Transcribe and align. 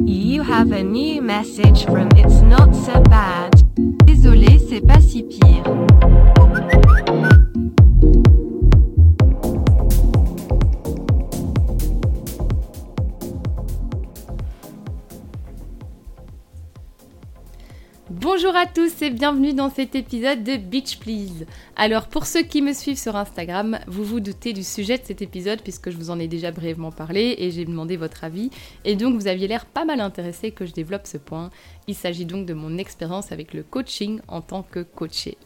You 0.00 0.42
have 0.42 0.72
a 0.72 0.82
new 0.82 1.22
message 1.22 1.84
from 1.84 2.08
It's 2.16 2.40
Not 2.40 2.74
So 2.74 3.00
Bad. 3.02 3.54
Désolé, 4.04 4.58
c'est 4.68 4.80
pas 4.84 5.00
si 5.00 5.22
pire. 5.22 5.62
Bonjour 18.42 18.56
à 18.56 18.64
tous 18.64 19.02
et 19.02 19.10
bienvenue 19.10 19.52
dans 19.52 19.68
cet 19.68 19.94
épisode 19.94 20.42
de 20.42 20.56
Beach 20.56 20.98
Please. 20.98 21.44
Alors 21.76 22.06
pour 22.06 22.24
ceux 22.24 22.40
qui 22.40 22.62
me 22.62 22.72
suivent 22.72 22.98
sur 22.98 23.14
Instagram, 23.14 23.78
vous 23.86 24.02
vous 24.02 24.18
doutez 24.18 24.54
du 24.54 24.64
sujet 24.64 24.96
de 24.96 25.04
cet 25.04 25.20
épisode 25.20 25.60
puisque 25.60 25.90
je 25.90 25.98
vous 25.98 26.08
en 26.08 26.18
ai 26.18 26.26
déjà 26.26 26.50
brièvement 26.50 26.90
parlé 26.90 27.34
et 27.36 27.50
j'ai 27.50 27.66
demandé 27.66 27.98
votre 27.98 28.24
avis 28.24 28.48
et 28.86 28.96
donc 28.96 29.20
vous 29.20 29.26
aviez 29.26 29.46
l'air 29.46 29.66
pas 29.66 29.84
mal 29.84 30.00
intéressé 30.00 30.52
que 30.52 30.64
je 30.64 30.72
développe 30.72 31.06
ce 31.06 31.18
point. 31.18 31.50
Il 31.86 31.94
s'agit 31.94 32.24
donc 32.24 32.46
de 32.46 32.54
mon 32.54 32.78
expérience 32.78 33.30
avec 33.30 33.52
le 33.52 33.62
coaching 33.62 34.20
en 34.26 34.40
tant 34.40 34.62
que 34.62 34.80
coaché. 34.80 35.36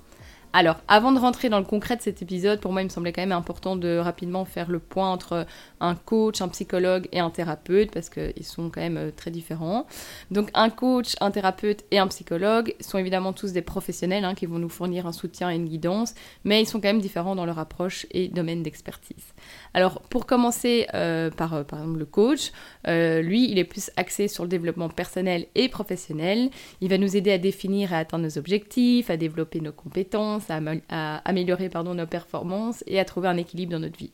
Alors, 0.56 0.76
avant 0.86 1.10
de 1.10 1.18
rentrer 1.18 1.48
dans 1.48 1.58
le 1.58 1.64
concret 1.64 1.96
de 1.96 2.02
cet 2.02 2.22
épisode, 2.22 2.60
pour 2.60 2.70
moi, 2.70 2.80
il 2.80 2.84
me 2.84 2.88
semblait 2.88 3.12
quand 3.12 3.22
même 3.22 3.32
important 3.32 3.74
de 3.74 3.96
rapidement 3.96 4.44
faire 4.44 4.70
le 4.70 4.78
point 4.78 5.10
entre 5.10 5.46
un 5.80 5.96
coach, 5.96 6.40
un 6.40 6.46
psychologue 6.46 7.08
et 7.10 7.18
un 7.18 7.30
thérapeute, 7.30 7.90
parce 7.90 8.08
qu'ils 8.08 8.44
sont 8.44 8.70
quand 8.70 8.80
même 8.80 8.96
euh, 8.96 9.10
très 9.10 9.32
différents. 9.32 9.88
Donc, 10.30 10.50
un 10.54 10.70
coach, 10.70 11.16
un 11.20 11.32
thérapeute 11.32 11.84
et 11.90 11.98
un 11.98 12.06
psychologue 12.06 12.76
sont 12.78 12.98
évidemment 12.98 13.32
tous 13.32 13.50
des 13.50 13.62
professionnels 13.62 14.24
hein, 14.24 14.36
qui 14.36 14.46
vont 14.46 14.60
nous 14.60 14.68
fournir 14.68 15.08
un 15.08 15.12
soutien 15.12 15.50
et 15.50 15.56
une 15.56 15.64
guidance, 15.64 16.14
mais 16.44 16.62
ils 16.62 16.68
sont 16.68 16.80
quand 16.80 16.86
même 16.86 17.00
différents 17.00 17.34
dans 17.34 17.46
leur 17.46 17.58
approche 17.58 18.06
et 18.12 18.28
domaine 18.28 18.62
d'expertise. 18.62 19.34
Alors, 19.74 20.02
pour 20.02 20.24
commencer 20.24 20.86
euh, 20.94 21.32
par, 21.32 21.54
euh, 21.54 21.64
par 21.64 21.80
exemple, 21.80 21.98
le 21.98 22.06
coach, 22.06 22.52
lui, 22.86 23.50
il 23.50 23.58
est 23.58 23.64
plus 23.64 23.90
axé 23.96 24.28
sur 24.28 24.44
le 24.44 24.48
développement 24.48 24.88
personnel 24.88 25.46
et 25.56 25.68
professionnel. 25.68 26.50
Il 26.80 26.90
va 26.90 26.98
nous 26.98 27.16
aider 27.16 27.32
à 27.32 27.38
définir 27.38 27.92
et 27.92 27.96
à 27.96 27.98
atteindre 27.98 28.22
nos 28.22 28.38
objectifs, 28.38 29.10
à 29.10 29.16
développer 29.16 29.60
nos 29.60 29.72
compétences 29.72 30.43
à, 30.50 31.16
améliorer 31.28 31.68
pardon, 31.68 31.94
nos 31.94 32.06
performances 32.06 32.82
et 32.86 32.98
à 32.98 33.04
trouver 33.04 33.28
un 33.28 33.36
équilibre 33.36 33.72
dans 33.72 33.80
notre 33.80 33.98
vie. 33.98 34.12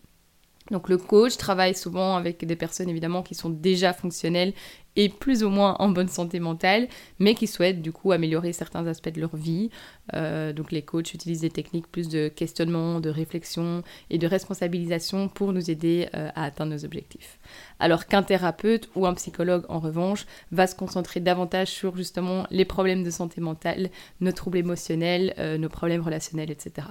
Donc 0.71 0.89
le 0.89 0.99
coach 0.99 1.37
travaille 1.37 1.75
souvent 1.75 2.17
avec 2.17 2.45
des 2.45 2.57
personnes 2.57 2.89
évidemment 2.89 3.23
qui 3.23 3.35
sont 3.35 3.51
déjà 3.51 3.93
fonctionnelles 3.93 4.53
et 4.97 5.09
plus 5.09 5.43
ou 5.43 5.49
moins 5.49 5.77
en 5.79 5.89
bonne 5.89 6.09
santé 6.09 6.41
mentale, 6.41 6.89
mais 7.19 7.35
qui 7.35 7.47
souhaitent 7.47 7.83
du 7.83 7.93
coup 7.93 8.13
améliorer 8.13 8.53
certains 8.53 8.87
aspects 8.87 9.13
de 9.13 9.21
leur 9.21 9.35
vie. 9.35 9.71
Euh, 10.15 10.53
donc 10.53 10.73
les 10.73 10.83
coachs 10.83 11.15
utilisent 11.15 11.41
des 11.41 11.51
techniques 11.51 11.87
plus 11.87 12.09
de 12.09 12.29
questionnement, 12.29 13.01
de 13.01 13.11
réflexion 13.11 13.83
et 14.11 14.19
de 14.19 14.27
responsabilisation 14.27 15.29
pour 15.29 15.53
nous 15.53 15.71
aider 15.71 16.09
euh, 16.15 16.31
à 16.35 16.45
atteindre 16.45 16.73
nos 16.73 16.85
objectifs. 16.85 17.39
Alors 17.79 18.07
qu'un 18.07 18.23
thérapeute 18.23 18.89
ou 18.95 19.07
un 19.07 19.15
psychologue 19.15 19.65
en 19.69 19.79
revanche 19.79 20.27
va 20.53 20.67
se 20.67 20.75
concentrer 20.75 21.21
davantage 21.21 21.69
sur 21.69 21.97
justement 21.97 22.47
les 22.51 22.65
problèmes 22.65 23.05
de 23.05 23.11
santé 23.11 23.41
mentale, 23.41 23.91
nos 24.21 24.33
troubles 24.33 24.59
émotionnels, 24.59 25.35
euh, 25.39 25.59
nos 25.59 25.69
problèmes 25.69 26.03
relationnels, 26.03 26.51
etc. 26.51 26.89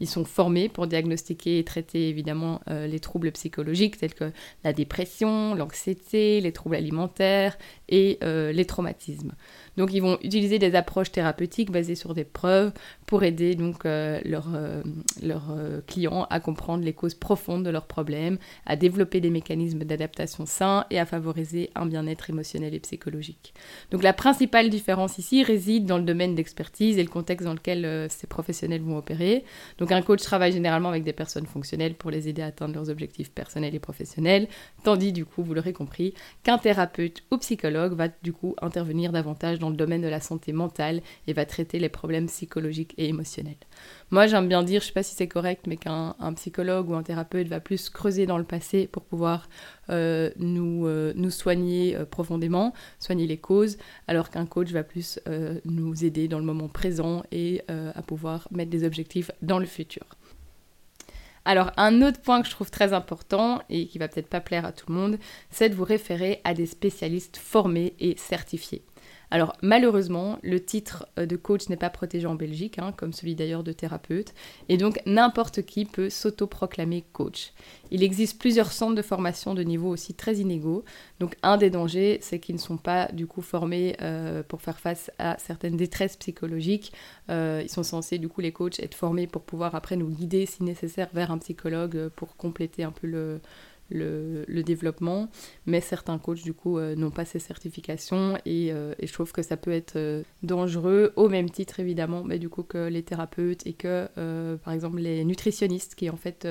Ils 0.00 0.08
sont 0.08 0.24
formés 0.24 0.68
pour 0.68 0.86
diagnostiquer 0.86 1.58
et 1.58 1.64
traiter 1.64 2.08
évidemment 2.08 2.60
les 2.66 3.00
troubles 3.00 3.32
psychologiques 3.32 3.98
tels 3.98 4.14
que 4.14 4.32
la 4.64 4.72
dépression, 4.72 5.54
l'anxiété, 5.54 6.40
les 6.40 6.52
troubles 6.52 6.76
alimentaires, 6.76 7.56
et 7.88 8.18
les 8.22 8.64
traumatismes. 8.64 9.32
Donc 9.76 9.92
ils 9.92 10.00
vont 10.00 10.18
utiliser 10.22 10.58
des 10.58 10.74
approches 10.74 11.10
thérapeutiques 11.10 11.70
basées 11.70 11.94
sur 11.94 12.14
des 12.14 12.24
preuves 12.24 12.59
pour 13.06 13.24
aider 13.24 13.54
donc 13.54 13.86
euh, 13.86 14.20
leurs 14.24 14.48
euh, 14.52 15.80
clients 15.86 16.26
à 16.30 16.40
comprendre 16.40 16.84
les 16.84 16.92
causes 16.92 17.14
profondes 17.14 17.64
de 17.64 17.70
leurs 17.70 17.86
problèmes, 17.86 18.38
à 18.66 18.76
développer 18.76 19.20
des 19.20 19.30
mécanismes 19.30 19.84
d'adaptation 19.84 20.46
sains 20.46 20.86
et 20.90 20.98
à 20.98 21.06
favoriser 21.06 21.70
un 21.74 21.86
bien-être 21.86 22.30
émotionnel 22.30 22.74
et 22.74 22.80
psychologique. 22.80 23.54
Donc 23.90 24.02
la 24.02 24.12
principale 24.12 24.70
différence 24.70 25.18
ici 25.18 25.42
réside 25.42 25.86
dans 25.86 25.98
le 25.98 26.04
domaine 26.04 26.34
d'expertise 26.34 26.98
et 26.98 27.02
le 27.02 27.08
contexte 27.08 27.44
dans 27.44 27.54
lequel 27.54 28.08
ces 28.10 28.26
professionnels 28.26 28.82
vont 28.82 28.96
opérer. 28.96 29.44
Donc 29.78 29.92
un 29.92 30.02
coach 30.02 30.22
travaille 30.22 30.52
généralement 30.52 30.90
avec 30.90 31.04
des 31.04 31.12
personnes 31.12 31.46
fonctionnelles 31.46 31.94
pour 31.94 32.10
les 32.10 32.28
aider 32.28 32.42
à 32.42 32.46
atteindre 32.46 32.74
leurs 32.74 32.90
objectifs 32.90 33.30
personnels 33.32 33.74
et 33.74 33.80
professionnels, 33.80 34.48
tandis 34.84 35.12
du 35.12 35.24
coup, 35.24 35.42
vous 35.42 35.54
l'aurez 35.54 35.72
compris, 35.72 36.14
qu'un 36.42 36.58
thérapeute 36.58 37.22
ou 37.30 37.38
psychologue 37.38 37.94
va 37.94 38.08
du 38.22 38.32
coup 38.32 38.54
intervenir 38.62 39.12
davantage 39.12 39.58
dans 39.58 39.70
le 39.70 39.76
domaine 39.76 40.02
de 40.02 40.08
la 40.08 40.20
santé 40.20 40.52
mentale 40.52 41.00
et 41.26 41.32
va 41.32 41.44
traiter 41.44 41.78
les 41.78 41.88
problèmes 41.88 42.26
psychologiques 42.26 42.49
et 42.96 43.08
émotionnels. 43.08 43.56
Moi, 44.10 44.26
j'aime 44.26 44.48
bien 44.48 44.62
dire, 44.62 44.80
je 44.80 44.86
sais 44.86 44.92
pas 44.92 45.02
si 45.02 45.14
c'est 45.14 45.28
correct, 45.28 45.66
mais 45.66 45.76
qu'un 45.76 46.14
psychologue 46.36 46.90
ou 46.90 46.94
un 46.94 47.02
thérapeute 47.02 47.48
va 47.48 47.60
plus 47.60 47.90
creuser 47.90 48.26
dans 48.26 48.38
le 48.38 48.44
passé 48.44 48.86
pour 48.86 49.04
pouvoir 49.04 49.48
euh, 49.90 50.30
nous, 50.36 50.86
euh, 50.86 51.12
nous 51.16 51.30
soigner 51.30 51.96
euh, 51.96 52.04
profondément, 52.04 52.72
soigner 52.98 53.26
les 53.26 53.38
causes, 53.38 53.78
alors 54.08 54.30
qu'un 54.30 54.46
coach 54.46 54.70
va 54.70 54.82
plus 54.82 55.18
nous 55.64 56.04
aider 56.04 56.28
dans 56.28 56.38
le 56.38 56.44
moment 56.44 56.68
présent 56.68 57.22
et 57.32 57.62
à 57.68 58.02
pouvoir 58.02 58.48
mettre 58.50 58.70
des 58.70 58.84
objectifs 58.84 59.30
dans 59.42 59.58
le 59.58 59.66
futur. 59.66 60.04
Alors 61.44 61.72
un 61.76 62.02
autre 62.02 62.20
point 62.20 62.42
que 62.42 62.46
je 62.46 62.52
trouve 62.52 62.70
très 62.70 62.92
important 62.92 63.62
et 63.70 63.86
qui 63.86 63.98
va 63.98 64.08
peut-être 64.08 64.28
pas 64.28 64.40
plaire 64.40 64.64
à 64.64 64.72
tout 64.72 64.86
le 64.88 64.94
monde, 64.94 65.18
c'est 65.50 65.68
de 65.68 65.74
vous 65.74 65.84
référer 65.84 66.40
à 66.44 66.54
des 66.54 66.66
spécialistes 66.66 67.38
formés 67.38 67.94
et 67.98 68.16
certifiés. 68.18 68.84
Alors 69.30 69.56
malheureusement, 69.62 70.38
le 70.42 70.60
titre 70.60 71.06
euh, 71.18 71.26
de 71.26 71.36
coach 71.36 71.68
n'est 71.68 71.76
pas 71.76 71.90
protégé 71.90 72.26
en 72.26 72.34
Belgique, 72.34 72.78
hein, 72.78 72.92
comme 72.96 73.12
celui 73.12 73.34
d'ailleurs 73.34 73.62
de 73.62 73.72
thérapeute, 73.72 74.34
et 74.68 74.76
donc 74.76 75.00
n'importe 75.06 75.62
qui 75.62 75.84
peut 75.84 76.10
s'autoproclamer 76.10 77.04
coach. 77.12 77.52
Il 77.92 78.02
existe 78.02 78.40
plusieurs 78.40 78.72
centres 78.72 78.96
de 78.96 79.02
formation 79.02 79.54
de 79.54 79.62
niveau 79.62 79.88
aussi 79.88 80.14
très 80.14 80.36
inégaux, 80.36 80.84
donc 81.20 81.36
un 81.42 81.56
des 81.56 81.70
dangers, 81.70 82.18
c'est 82.22 82.40
qu'ils 82.40 82.56
ne 82.56 82.60
sont 82.60 82.76
pas 82.76 83.06
du 83.12 83.26
coup 83.26 83.42
formés 83.42 83.96
euh, 84.02 84.42
pour 84.42 84.62
faire 84.62 84.80
face 84.80 85.10
à 85.18 85.36
certaines 85.38 85.76
détresses 85.76 86.16
psychologiques. 86.16 86.92
Euh, 87.30 87.60
ils 87.62 87.70
sont 87.70 87.84
censés 87.84 88.18
du 88.18 88.28
coup 88.28 88.40
les 88.40 88.52
coachs 88.52 88.80
être 88.80 88.94
formés 88.94 89.28
pour 89.28 89.42
pouvoir 89.42 89.74
après 89.76 89.96
nous 89.96 90.08
guider 90.08 90.46
si 90.46 90.64
nécessaire 90.64 91.08
vers 91.12 91.30
un 91.30 91.38
psychologue 91.38 92.08
pour 92.16 92.36
compléter 92.36 92.82
un 92.82 92.90
peu 92.90 93.06
le, 93.06 93.40
le, 93.90 94.62
développement, 94.62 95.28
mais 95.66 95.80
certains 95.80 96.18
coachs 96.18 96.42
du 96.42 96.52
coup 96.52 96.78
euh, 96.78 96.94
n'ont 96.94 97.10
pas 97.10 97.24
ces 97.24 97.38
certifications 97.38 98.36
et, 98.44 98.72
euh, 98.72 98.94
et, 98.98 99.06
je 99.06 99.12
trouve 99.12 99.32
que 99.32 99.42
ça 99.42 99.56
peut 99.56 99.72
être 99.72 99.96
euh, 99.96 100.22
dangereux 100.42 101.12
au 101.16 101.28
même 101.28 101.50
titre 101.50 101.80
évidemment 101.80 102.22
mais 102.22 102.38
du 102.38 102.48
coup 102.48 102.62
que 102.62 102.88
les 102.88 103.02
thérapeutes 103.02 103.66
et 103.66 103.72
que 103.72 104.08
par 104.62 104.72
exemple 104.72 104.98
les 104.98 105.24
nutritionnistes 105.24 105.94
qui 105.94 106.10
en 106.10 106.16
fait 106.16 106.46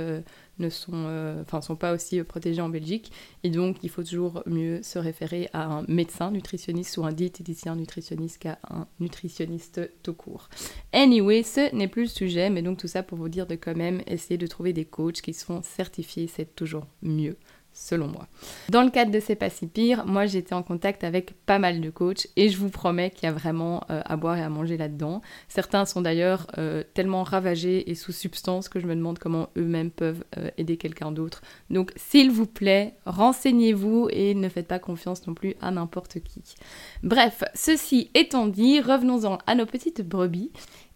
ne 0.60 0.70
sont, 0.70 0.92
euh, 0.94 1.44
sont 1.62 1.76
pas 1.76 1.94
aussi 1.94 2.22
protégés 2.24 2.62
en 2.62 2.70
Belgique. 2.70 3.12
Et 3.44 3.50
donc, 3.50 3.78
il 3.84 3.90
faut 3.90 4.04
toujours 4.04 4.44
mieux 4.46 4.82
se 4.84 5.00
référer 5.00 5.50
à 5.54 5.66
un 5.66 5.84
médecin 5.88 6.32
nutritionniste 6.32 6.98
ou 6.98 7.06
un 7.06 7.12
diététicien 7.12 7.76
nutritionniste 7.76 8.40
qu'à 8.40 8.60
un 8.70 8.88
nutritionniste 9.00 9.92
tout 10.04 10.14
court. 10.14 10.50
Anyway, 10.94 11.44
ce 11.44 11.74
n'est 11.74 11.88
plus 11.88 12.04
le 12.04 12.08
sujet, 12.08 12.50
mais 12.50 12.62
donc 12.62 12.78
tout 12.78 12.88
ça 12.88 13.04
pour 13.04 13.18
vous 13.18 13.30
dire 13.30 13.48
de 13.48 13.56
quand 13.56 13.76
même 13.76 14.02
essayer 14.08 14.38
de 14.38 14.48
trouver 14.48 14.74
des 14.74 14.86
coachs 14.86 15.22
qui 15.22 15.34
sont 15.34 15.62
certifiés, 15.64 16.28
c'est 16.28 16.56
toujours 16.56 16.86
mieux 17.02 17.38
selon 17.74 18.08
moi. 18.08 18.28
Dans 18.70 18.84
le 18.84 18.90
cadre 18.90 19.12
de 19.12 19.20
C'est 19.20 19.36
pas 19.36 19.50
si 19.50 19.68
pire, 19.68 20.06
moi 20.06 20.26
j'étais 20.26 20.54
en 20.54 20.64
contact 20.64 21.04
avec 21.04 21.34
pas 21.46 21.60
mal 21.60 21.82
de 21.82 21.90
coachs 21.90 22.28
et 22.36 22.50
je 22.50 22.58
vous 22.58 22.70
promets 22.70 23.12
qu'il 23.12 23.24
y 23.24 23.28
a 23.28 23.32
vraiment 23.32 23.84
euh, 23.90 24.02
à 24.06 24.18
boire 24.18 24.38
et 24.38 24.42
à 24.42 24.50
manger 24.50 24.78
là-dedans. 24.78 25.22
Certains 25.48 25.86
sont 25.86 26.02
d'ailleurs 26.02 26.48
euh, 26.58 26.84
tellement 26.94 27.24
ravagés 27.24 27.90
et 27.90 27.96
sous 27.96 28.12
substance 28.12 28.70
que 28.70 28.80
je 28.80 28.88
me 28.88 28.96
demande 28.96 29.20
comment 29.20 29.50
eux-mêmes 29.58 29.92
peuvent 29.92 30.24
euh, 30.38 30.50
aider 30.58 30.78
quelqu'un 30.78 31.12
d'autre. 31.12 31.42
Donc 31.70 31.92
s'il 31.96 32.32
vous 32.32 32.48
plaît, 32.48 32.96
renseignez-vous 33.06 34.10
et 34.12 34.34
ne 34.34 34.50
faites 34.50 34.68
pas 34.68 34.80
confiance 34.80 35.26
non 35.28 35.34
plus 35.34 35.56
à 35.62 35.72
n'importe 35.72 36.20
qui. 36.20 36.56
Bref, 37.04 37.44
ceci 37.54 38.10
étant 38.14 38.48
dit, 38.48 38.82
revenons-en 38.82 39.38
à 39.46 39.56
nos 39.56 39.66
petites 39.66 40.02
brebis. 40.02 40.52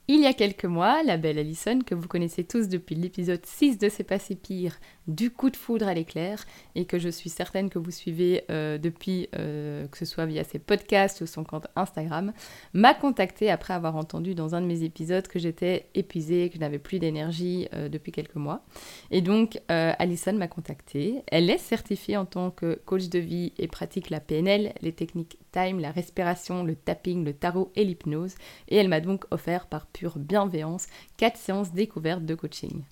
Il 0.10 0.20
y 0.20 0.26
a 0.26 0.34
quelques 0.34 0.66
mois, 0.66 1.02
la 1.04 1.16
belle 1.16 1.40
Alison, 1.40 1.80
que 1.80 1.96
vous 1.96 2.10
connaissez 2.10 2.44
tous 2.44 2.68
depuis 2.68 2.94
l'épisode 2.94 3.46
6 3.46 3.78
de 3.78 3.88
C'est 3.88 4.04
pas 4.04 4.20
si 4.20 4.36
pire, 4.36 4.78
du 5.08 5.32
coup 5.32 5.50
de 5.50 5.58
foudre 5.58 5.88
à 5.88 5.94
l'éclair, 5.94 6.46
et 6.76 6.86
que 6.86 7.00
je 7.00 7.10
suis 7.10 7.30
certaine 7.30 7.70
que 7.70 7.80
vous 7.80 7.92
suivez 7.92 8.44
euh, 8.50 8.78
depuis, 8.78 9.30
euh, 9.36 9.88
que 9.88 9.98
ce 9.98 10.06
soit 10.06 10.26
via 10.26 10.44
ses 10.44 10.60
podcasts 10.60 11.22
ou 11.22 11.26
son 11.26 11.44
compte 11.44 11.68
Instagram, 11.76 12.34
m'a 12.74 12.94
contactée 12.94 13.50
après 13.50 13.74
avoir 13.74 13.96
entendu 13.96 14.36
dans 14.36 14.56
un 14.56 14.62
de 14.62 14.66
mes 14.66 14.84
épisodes 14.84 15.28
que 15.28 15.40
j'étais 15.40 15.88
épuisée, 15.96 16.50
que 16.50 16.56
je 16.56 16.60
n'avais 16.60 16.80
plus 16.80 17.00
d'énergie 17.00 17.68
euh, 17.74 17.90
depuis 17.90 18.12
quelques 18.12 18.36
mois. 18.36 18.64
Et 19.12 19.22
donc, 19.22 19.60
Alison 19.68 20.34
m'a 20.34 20.48
contactée. 20.48 21.24
Elle 21.28 21.50
est 21.50 21.58
certifiée 21.58 22.18
en 22.18 22.26
tant 22.26 22.52
que 22.52 22.80
coach 22.86 23.10
de 23.10 23.20
vie 23.20 23.54
et 23.58 23.68
pratique 23.68 24.10
la 24.10 24.20
PNL, 24.20 24.74
les 24.82 24.92
techniques 24.92 25.38
time, 25.54 25.80
la 25.80 25.92
respiration, 25.92 26.64
le 26.64 26.76
tapping, 26.76 27.24
le 27.24 27.34
tarot 27.34 27.72
et 27.76 27.86
l'hypnose. 27.86 28.36
Et 28.68 28.76
elle 28.76 28.90
m'a 28.90 29.00
donc 29.00 29.26
offert 29.32 29.68
par 29.68 29.88
pure 29.88 30.18
bienveillance 30.18 30.88
quatre 31.16 31.38
séances 31.38 31.72
découvertes 31.72 32.26
de 32.26 32.36
coaching. 32.36 32.84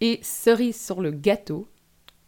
Et 0.00 0.20
cerise 0.22 0.80
sur 0.80 1.00
le 1.00 1.10
gâteau, 1.10 1.68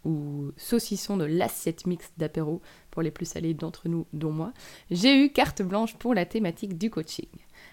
ou 0.06 0.52
saucisson 0.56 1.16
de 1.16 1.24
l'assiette 1.24 1.86
mixte 1.86 2.12
d'apéro 2.16 2.62
pour 2.90 3.02
les 3.02 3.10
plus 3.10 3.26
salés 3.26 3.54
d'entre 3.54 3.88
nous, 3.88 4.06
dont 4.12 4.30
moi, 4.30 4.52
j'ai 4.90 5.24
eu 5.24 5.30
carte 5.30 5.62
blanche 5.62 5.96
pour 5.96 6.14
la 6.14 6.24
thématique 6.24 6.78
du 6.78 6.90
coaching. 6.90 7.28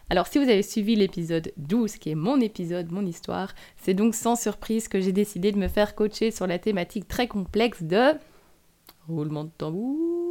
Alors 0.09 0.27
si 0.27 0.39
vous 0.39 0.49
avez 0.49 0.63
suivi 0.63 0.95
l'épisode 0.95 1.53
12, 1.57 1.97
qui 1.97 2.09
est 2.09 2.15
mon 2.15 2.41
épisode, 2.41 2.91
mon 2.91 3.05
histoire, 3.05 3.53
c'est 3.77 3.93
donc 3.93 4.15
sans 4.15 4.35
surprise 4.35 4.87
que 4.87 4.99
j'ai 4.99 5.11
décidé 5.11 5.51
de 5.51 5.59
me 5.59 5.67
faire 5.67 5.95
coacher 5.95 6.31
sur 6.31 6.47
la 6.47 6.57
thématique 6.57 7.07
très 7.07 7.27
complexe 7.27 7.83
de 7.83 8.13
roulement 9.07 9.43
de 9.43 9.51
tambour 9.57 10.23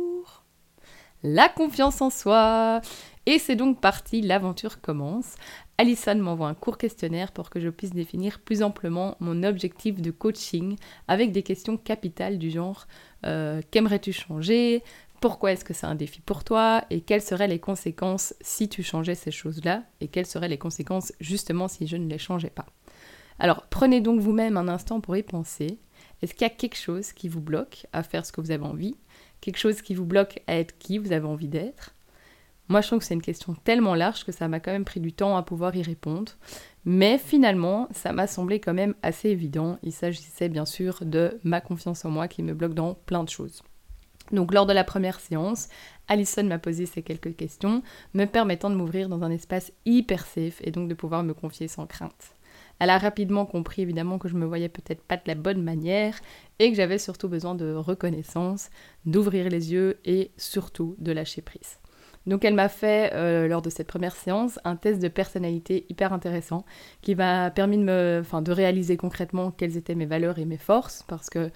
la 1.22 1.48
confiance 1.48 2.00
en 2.00 2.10
soi. 2.10 2.80
Et 3.26 3.38
c'est 3.38 3.56
donc 3.56 3.80
parti, 3.80 4.20
l'aventure 4.20 4.80
commence. 4.80 5.36
Alison 5.82 6.14
m'envoie 6.14 6.46
un 6.46 6.54
court 6.54 6.78
questionnaire 6.78 7.32
pour 7.32 7.50
que 7.50 7.58
je 7.58 7.68
puisse 7.68 7.90
définir 7.90 8.38
plus 8.38 8.62
amplement 8.62 9.16
mon 9.18 9.42
objectif 9.42 10.00
de 10.00 10.12
coaching 10.12 10.76
avec 11.08 11.32
des 11.32 11.42
questions 11.42 11.76
capitales 11.76 12.38
du 12.38 12.52
genre 12.52 12.86
euh, 13.26 13.60
qu'aimerais-tu 13.72 14.12
changer? 14.12 14.84
Pourquoi 15.20 15.50
est-ce 15.50 15.64
que 15.64 15.74
c'est 15.74 15.86
un 15.86 15.96
défi 15.96 16.20
pour 16.20 16.44
toi? 16.44 16.84
Et 16.90 17.00
quelles 17.00 17.20
seraient 17.20 17.48
les 17.48 17.58
conséquences 17.58 18.32
si 18.40 18.68
tu 18.68 18.84
changeais 18.84 19.16
ces 19.16 19.32
choses-là? 19.32 19.82
Et 20.00 20.06
quelles 20.06 20.26
seraient 20.26 20.46
les 20.46 20.56
conséquences 20.56 21.12
justement 21.18 21.66
si 21.66 21.88
je 21.88 21.96
ne 21.96 22.08
les 22.08 22.18
changeais 22.18 22.50
pas? 22.50 22.66
Alors 23.40 23.66
prenez 23.68 24.00
donc 24.00 24.20
vous-même 24.20 24.56
un 24.56 24.68
instant 24.68 25.00
pour 25.00 25.16
y 25.16 25.24
penser. 25.24 25.80
Est-ce 26.22 26.34
qu'il 26.34 26.42
y 26.46 26.50
a 26.50 26.54
quelque 26.54 26.78
chose 26.78 27.12
qui 27.12 27.26
vous 27.28 27.40
bloque 27.40 27.88
à 27.92 28.04
faire 28.04 28.24
ce 28.24 28.30
que 28.30 28.40
vous 28.40 28.52
avez 28.52 28.64
envie? 28.64 28.94
Quelque 29.40 29.58
chose 29.58 29.82
qui 29.82 29.96
vous 29.96 30.06
bloque 30.06 30.44
à 30.46 30.54
être 30.54 30.78
qui 30.78 30.98
vous 30.98 31.10
avez 31.10 31.26
envie 31.26 31.48
d'être? 31.48 31.96
Moi, 32.68 32.80
je 32.80 32.86
trouve 32.86 33.00
que 33.00 33.04
c'est 33.04 33.14
une 33.14 33.22
question 33.22 33.54
tellement 33.64 33.94
large 33.94 34.24
que 34.24 34.32
ça 34.32 34.48
m'a 34.48 34.60
quand 34.60 34.72
même 34.72 34.84
pris 34.84 35.00
du 35.00 35.12
temps 35.12 35.36
à 35.36 35.42
pouvoir 35.42 35.74
y 35.76 35.82
répondre. 35.82 36.32
Mais 36.84 37.18
finalement, 37.18 37.88
ça 37.92 38.12
m'a 38.12 38.26
semblé 38.26 38.60
quand 38.60 38.74
même 38.74 38.94
assez 39.02 39.28
évident. 39.28 39.78
Il 39.82 39.92
s'agissait 39.92 40.48
bien 40.48 40.64
sûr 40.64 41.00
de 41.02 41.38
ma 41.44 41.60
confiance 41.60 42.04
en 42.04 42.10
moi 42.10 42.28
qui 42.28 42.42
me 42.42 42.54
bloque 42.54 42.74
dans 42.74 42.94
plein 42.94 43.24
de 43.24 43.28
choses. 43.28 43.62
Donc 44.30 44.54
lors 44.54 44.66
de 44.66 44.72
la 44.72 44.84
première 44.84 45.20
séance, 45.20 45.68
Alison 46.08 46.44
m'a 46.44 46.58
posé 46.58 46.86
ces 46.86 47.02
quelques 47.02 47.36
questions, 47.36 47.82
me 48.14 48.24
permettant 48.24 48.70
de 48.70 48.76
m'ouvrir 48.76 49.08
dans 49.08 49.22
un 49.22 49.30
espace 49.30 49.72
hyper 49.84 50.24
safe 50.24 50.60
et 50.62 50.70
donc 50.70 50.88
de 50.88 50.94
pouvoir 50.94 51.22
me 51.22 51.34
confier 51.34 51.68
sans 51.68 51.86
crainte. 51.86 52.34
Elle 52.78 52.90
a 52.90 52.98
rapidement 52.98 53.44
compris 53.44 53.82
évidemment 53.82 54.18
que 54.18 54.28
je 54.28 54.34
me 54.34 54.46
voyais 54.46 54.68
peut-être 54.68 55.02
pas 55.02 55.16
de 55.16 55.22
la 55.26 55.34
bonne 55.34 55.62
manière 55.62 56.18
et 56.58 56.70
que 56.70 56.76
j'avais 56.76 56.98
surtout 56.98 57.28
besoin 57.28 57.54
de 57.54 57.74
reconnaissance, 57.74 58.70
d'ouvrir 59.04 59.48
les 59.48 59.72
yeux 59.72 60.00
et 60.04 60.32
surtout 60.36 60.96
de 60.98 61.12
lâcher 61.12 61.42
prise. 61.42 61.81
Donc 62.26 62.44
elle 62.44 62.54
m'a 62.54 62.68
fait, 62.68 63.12
euh, 63.14 63.48
lors 63.48 63.62
de 63.62 63.70
cette 63.70 63.86
première 63.88 64.14
séance, 64.14 64.58
un 64.64 64.76
test 64.76 65.00
de 65.02 65.08
personnalité 65.08 65.86
hyper 65.88 66.12
intéressant 66.12 66.64
qui 67.00 67.14
m'a 67.14 67.50
permis 67.50 67.78
de, 67.78 67.82
me, 67.82 68.40
de 68.40 68.52
réaliser 68.52 68.96
concrètement 68.96 69.50
quelles 69.50 69.76
étaient 69.76 69.94
mes 69.94 70.06
valeurs 70.06 70.38
et 70.38 70.44
mes 70.44 70.58
forces, 70.58 71.04
parce 71.08 71.30
que 71.30 71.50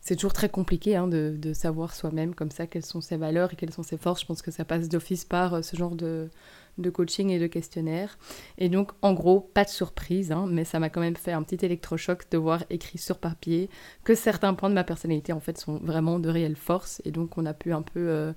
c'est 0.00 0.14
toujours 0.14 0.32
très 0.32 0.48
compliqué 0.48 0.94
hein, 0.94 1.08
de, 1.08 1.52
savoir 1.52 1.92
soi-même 1.92 2.34
comme 2.34 2.52
ça 2.52 2.68
quelles 2.68 2.84
sont 2.84 3.00
ses 3.00 3.16
valeurs 3.16 3.52
et 3.52 3.56
quelles 3.56 3.72
sont 3.72 3.82
ses 3.82 3.96
forces. 3.96 4.20
Je 4.20 4.26
pense 4.26 4.40
que 4.40 4.52
ça 4.52 4.64
passe 4.64 4.88
d'office 4.88 5.24
par 5.24 5.54
euh, 5.54 5.62
ce 5.62 5.76
genre 5.76 5.96
de, 5.96 6.30
de 6.78 6.90
coaching 6.90 7.30
et 7.30 7.38
de 7.38 7.46
questionnaire. 7.46 8.18
Et 8.58 8.68
donc, 8.68 8.92
en 9.02 9.14
gros, 9.14 9.40
pas 9.40 9.64
de 9.64 9.68
surprise, 9.68 10.32
hein, 10.32 10.46
mais 10.48 10.64
ça 10.64 10.78
m'a 10.78 10.90
quand 10.90 11.00
même 11.00 11.16
fait 11.16 11.32
un 11.32 11.42
petit 11.42 11.64
électrochoc 11.64 12.30
de 12.30 12.38
voir 12.38 12.62
écrit 12.70 12.98
sur 12.98 13.18
papier 13.18 13.68
que 14.04 14.14
certains 14.14 14.54
points 14.54 14.68
de 14.68 14.74
ma 14.74 14.84
personnalité, 14.84 15.32
en 15.32 15.40
fait, 15.40 15.58
sont 15.58 15.78
vraiment 15.78 16.18
de 16.18 16.28
réelles 16.28 16.56
forces. 16.56 17.02
Et 17.04 17.10
donc, 17.10 17.36
on 17.36 17.46
a 17.46 17.54
pu 17.54 17.72
un 17.72 17.82
peu 17.82 18.08
euh, 18.08 18.32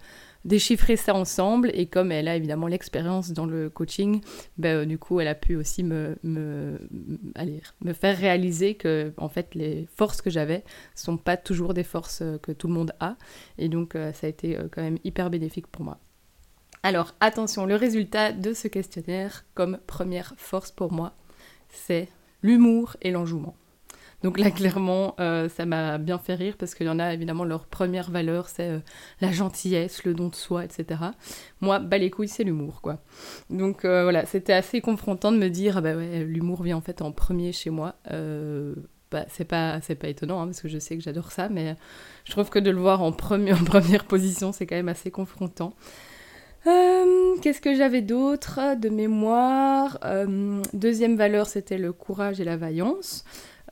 déchiffrer 0.46 0.96
ça 0.96 1.14
ensemble. 1.14 1.72
Et 1.74 1.86
comme 1.88 2.12
elle 2.12 2.28
a 2.28 2.36
évidemment 2.36 2.68
l'expérience 2.68 3.32
dans 3.32 3.46
le 3.46 3.70
coaching, 3.70 4.22
ben, 4.58 4.78
euh, 4.78 4.86
du 4.86 4.98
coup, 4.98 5.20
elle 5.20 5.28
a 5.28 5.36
pu 5.36 5.56
aussi 5.56 5.84
me, 5.84 6.18
me, 6.24 6.80
faire 7.94 8.18
réaliser 8.18 8.76
que, 8.76 9.14
en 9.18 9.30
fait, 9.30 9.56
les 9.56 9.88
forces 9.96 10.22
que 10.22 10.30
j'avais 10.30 10.64
sont 10.96 11.18
pas 11.18 11.38
toujours 11.38 11.74
des 11.74 11.84
forces 11.84 12.22
euh, 12.22 12.38
que 12.38 12.52
tout 12.52 12.68
le 12.68 12.74
monde 12.74 12.94
a. 13.00 13.16
Et 13.58 13.70
donc, 13.70 13.94
ça 13.94 14.28
a 14.28 14.30
été 14.30 14.58
quand 14.72 14.82
même 14.82 14.98
hyper 15.04 15.30
bénéfique 15.30 15.68
pour 15.68 15.84
moi. 15.84 16.00
Alors 16.82 17.14
attention, 17.20 17.66
le 17.66 17.76
résultat 17.76 18.32
de 18.32 18.54
ce 18.54 18.70
questionnaire, 18.70 19.44
comme 19.54 19.80
première 19.86 20.34
force 20.38 20.72
pour 20.72 20.94
moi, 20.94 21.14
c'est 21.70 22.08
l'humour 22.42 22.96
et 23.02 23.12
l'enjouement. 23.12 23.56
Donc 24.24 24.40
là, 24.40 24.52
clairement, 24.52 25.16
euh, 25.20 25.50
ça 25.50 25.66
m'a 25.66 25.98
bien 25.98 26.18
fait 26.18 26.36
rire 26.36 26.56
parce 26.58 26.76
qu'il 26.76 26.88
y 26.88 26.90
en 26.90 27.00
a 27.00 27.14
évidemment 27.14 27.44
leur 27.44 27.66
première 27.66 28.12
valeur, 28.12 28.50
c'est 28.50 28.70
euh, 28.70 28.80
la 29.22 29.32
gentillesse, 29.32 30.04
le 30.04 30.14
don 30.14 30.30
de 30.30 30.36
soi, 30.36 30.66
etc. 30.66 31.02
Moi, 31.62 31.80
bah 31.80 31.98
les 31.98 32.10
couilles, 32.10 32.28
c'est 32.28 32.44
l'humour, 32.44 32.82
quoi. 32.82 33.00
Donc 33.50 33.86
euh, 33.86 34.04
voilà, 34.04 34.26
c'était 34.26 34.54
assez 34.54 34.82
confrontant 34.82 35.32
de 35.32 35.38
me 35.38 35.50
dire, 35.50 35.78
ah 35.78 35.82
bah 35.82 35.94
l'humour 35.94 36.64
vient 36.64 36.78
en 36.78 36.82
fait 36.82 37.02
en 37.02 37.12
premier 37.12 37.52
chez 37.52 37.70
moi. 37.70 37.96
Bah, 39.12 39.26
c'est 39.28 39.46
pas 39.46 39.82
c'est 39.82 39.96
pas 39.96 40.08
étonnant 40.08 40.40
hein, 40.40 40.46
parce 40.46 40.62
que 40.62 40.68
je 40.68 40.78
sais 40.78 40.96
que 40.96 41.02
j'adore 41.02 41.32
ça, 41.32 41.50
mais 41.50 41.76
je 42.26 42.32
trouve 42.32 42.52
que 42.52 42.60
de 42.60 42.70
le 42.70 42.78
voir 42.78 43.02
en, 43.02 43.12
premier, 43.12 43.54
en 43.60 43.64
première 43.64 44.06
position, 44.06 44.52
c'est 44.52 44.68
quand 44.68 44.76
même 44.76 44.90
assez 44.90 45.10
confrontant. 45.10 45.74
Qu'est-ce 47.42 47.62
que 47.62 47.74
j'avais 47.74 48.02
d'autre 48.02 48.76
de 48.80 48.90
mémoire? 48.90 49.98
Deuxième 50.74 51.16
valeur, 51.16 51.48
c'était 51.48 51.78
le 51.78 51.92
courage 51.94 52.40
et 52.40 52.44
la 52.44 52.58
vaillance. 52.58 53.24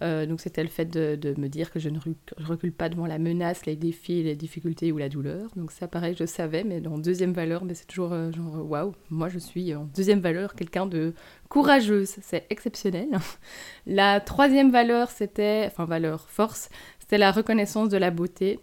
Euh, 0.02 0.26
donc 0.26 0.42
c'était 0.42 0.64
le 0.64 0.70
fait 0.70 0.86
de, 0.86 1.34
me 1.38 1.48
dire 1.48 1.72
que 1.72 1.80
je 1.80 1.90
ne 1.90 2.00
recule 2.40 2.72
pas 2.72 2.90
devant 2.90 3.06
la 3.06 3.20
menace, 3.20 3.66
les 3.66 3.76
défis, 3.76 4.24
les 4.24 4.36
difficultés 4.36 4.92
ou 4.92 4.98
la 4.98 5.10
douleur. 5.10 5.50
Donc 5.56 5.72
ça, 5.72 5.88
pareil, 5.88 6.16
je 6.18 6.26
savais, 6.26 6.64
mais 6.64 6.82
dans 6.82 6.98
deuxième 6.98 7.34
valeur, 7.34 7.66
mais 7.66 7.74
c'est 7.74 7.86
toujours 7.86 8.14
genre 8.32 8.70
waouh, 8.70 8.94
moi 9.10 9.30
je 9.30 9.40
suis 9.40 9.74
en 9.76 9.86
deuxième 9.96 10.20
valeur 10.20 10.56
quelqu'un 10.56 10.86
de 10.86 11.14
courageuse, 11.50 12.16
c'est 12.22 12.46
exceptionnel. 12.50 13.10
La 13.86 14.20
troisième 14.20 14.72
valeur, 14.72 15.10
c'était, 15.10 15.66
enfin 15.68 15.86
valeur, 15.86 16.28
force, 16.30 16.70
c'était 17.00 17.18
la 17.18 17.32
reconnaissance 17.32 17.90
de 17.90 17.98
la 17.98 18.12
beauté. 18.12 18.60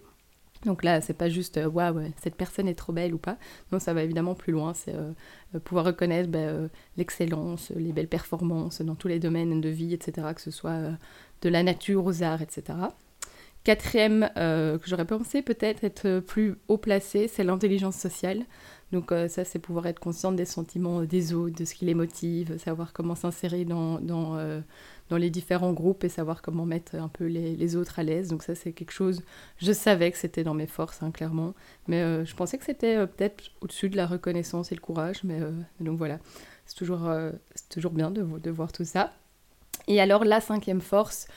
Donc 0.65 0.83
là, 0.83 1.01
c'est 1.01 1.15
pas 1.15 1.29
juste 1.29 1.59
euh, 1.59 1.69
waouh, 1.69 2.01
cette 2.23 2.37
personne 2.37 2.69
est 2.69 2.75
trop 2.75 2.93
belle 2.93 3.15
ou 3.15 3.19
pas. 3.19 3.37
Non, 3.73 3.79
ça 3.79 3.93
va 3.93 4.03
évidemment 4.03 4.35
plus 4.35 4.53
loin. 4.53 4.75
C'est 4.75 4.95
euh, 4.95 5.13
euh, 5.55 5.59
pouvoir 5.61 5.85
reconnaître 5.85 6.31
bah, 6.31 6.69
l'excellence, 6.97 7.71
les 7.77 7.93
belles 7.93 8.09
performances 8.09 8.81
dans 8.81 8.95
tous 8.95 9.09
les 9.09 9.19
domaines 9.19 9.61
de 9.61 9.69
vie, 9.69 9.95
etc. 9.95 10.29
Que 10.35 10.41
ce 10.41 10.51
soit 10.51 10.81
de 11.43 11.49
la 11.49 11.63
nature 11.63 12.05
aux 12.05 12.23
arts, 12.23 12.43
etc. 12.43 12.79
Quatrième, 13.65 14.29
que 14.35 14.81
j'aurais 14.85 15.07
pensé 15.07 15.41
peut-être 15.41 15.85
être 15.85 16.21
plus 16.21 16.57
haut 16.69 16.77
placé, 16.77 17.29
c'est 17.29 17.45
l'intelligence 17.45 17.97
sociale. 17.97 18.45
Donc 18.93 19.11
ça, 19.29 19.45
c'est 19.45 19.59
pouvoir 19.59 19.87
être 19.87 20.01
consciente 20.01 20.37
des 20.37 20.45
sentiments 20.45 21.03
des 21.03 21.33
autres, 21.33 21.57
de 21.57 21.65
ce 21.65 21.75
qui 21.75 21.87
les 21.87 21.95
motive, 21.95 22.59
savoir 22.59 22.93
comment 22.93 23.15
s'insérer 23.15 23.65
dans 23.65 23.99
dans 25.11 25.17
les 25.17 25.31
différents 25.31 25.73
groupes 25.73 26.05
et 26.05 26.09
savoir 26.09 26.43
comment 26.43 26.65
mettre 26.65 26.95
un 26.95 27.09
peu 27.09 27.27
les, 27.27 27.77
autres 27.77 27.99
à 27.99 28.03
l'aise. 28.03 28.29
Donc 28.29 28.43
ça, 28.43 28.55
c'est 28.55 28.73
quelque 28.73 28.93
chose, 28.93 29.23
je 29.59 29.73
savais 29.73 30.11
que 30.11 30.19
c'était 30.19 30.45
dans 30.45 30.55
mes 30.55 30.67
forces, 30.67 31.03
hein, 31.03 31.11
clairement. 31.11 31.55
Mais 31.89 32.01
euh, 32.01 32.25
je 32.25 32.35
pensais 32.35 32.59
que 32.59 32.65
c'était 32.65 32.97
euh, 32.97 33.07
peut-être 33.07 33.45
au-dessus 33.61 33.89
de 33.89 33.97
la 33.97 34.07
reconnaissance 34.07 34.73
et 34.73 34.75
le 34.75 34.81
courage. 34.81 35.23
Mais 35.25 35.41
euh, 35.41 35.53
donc 35.81 35.99
voilà, 35.99 36.19
c'est 36.67 36.77
toujours, 36.77 37.11
toujours 37.69 37.93
bien 37.93 38.11
de, 38.11 38.23
de, 38.23 38.51
voir 38.51 38.73
tout 38.73 38.85
ça. 38.85 39.13
Et 39.87 40.01
alors 40.01 40.25
la 40.25 40.41
cinquième 40.41 40.81
force, 40.81 41.29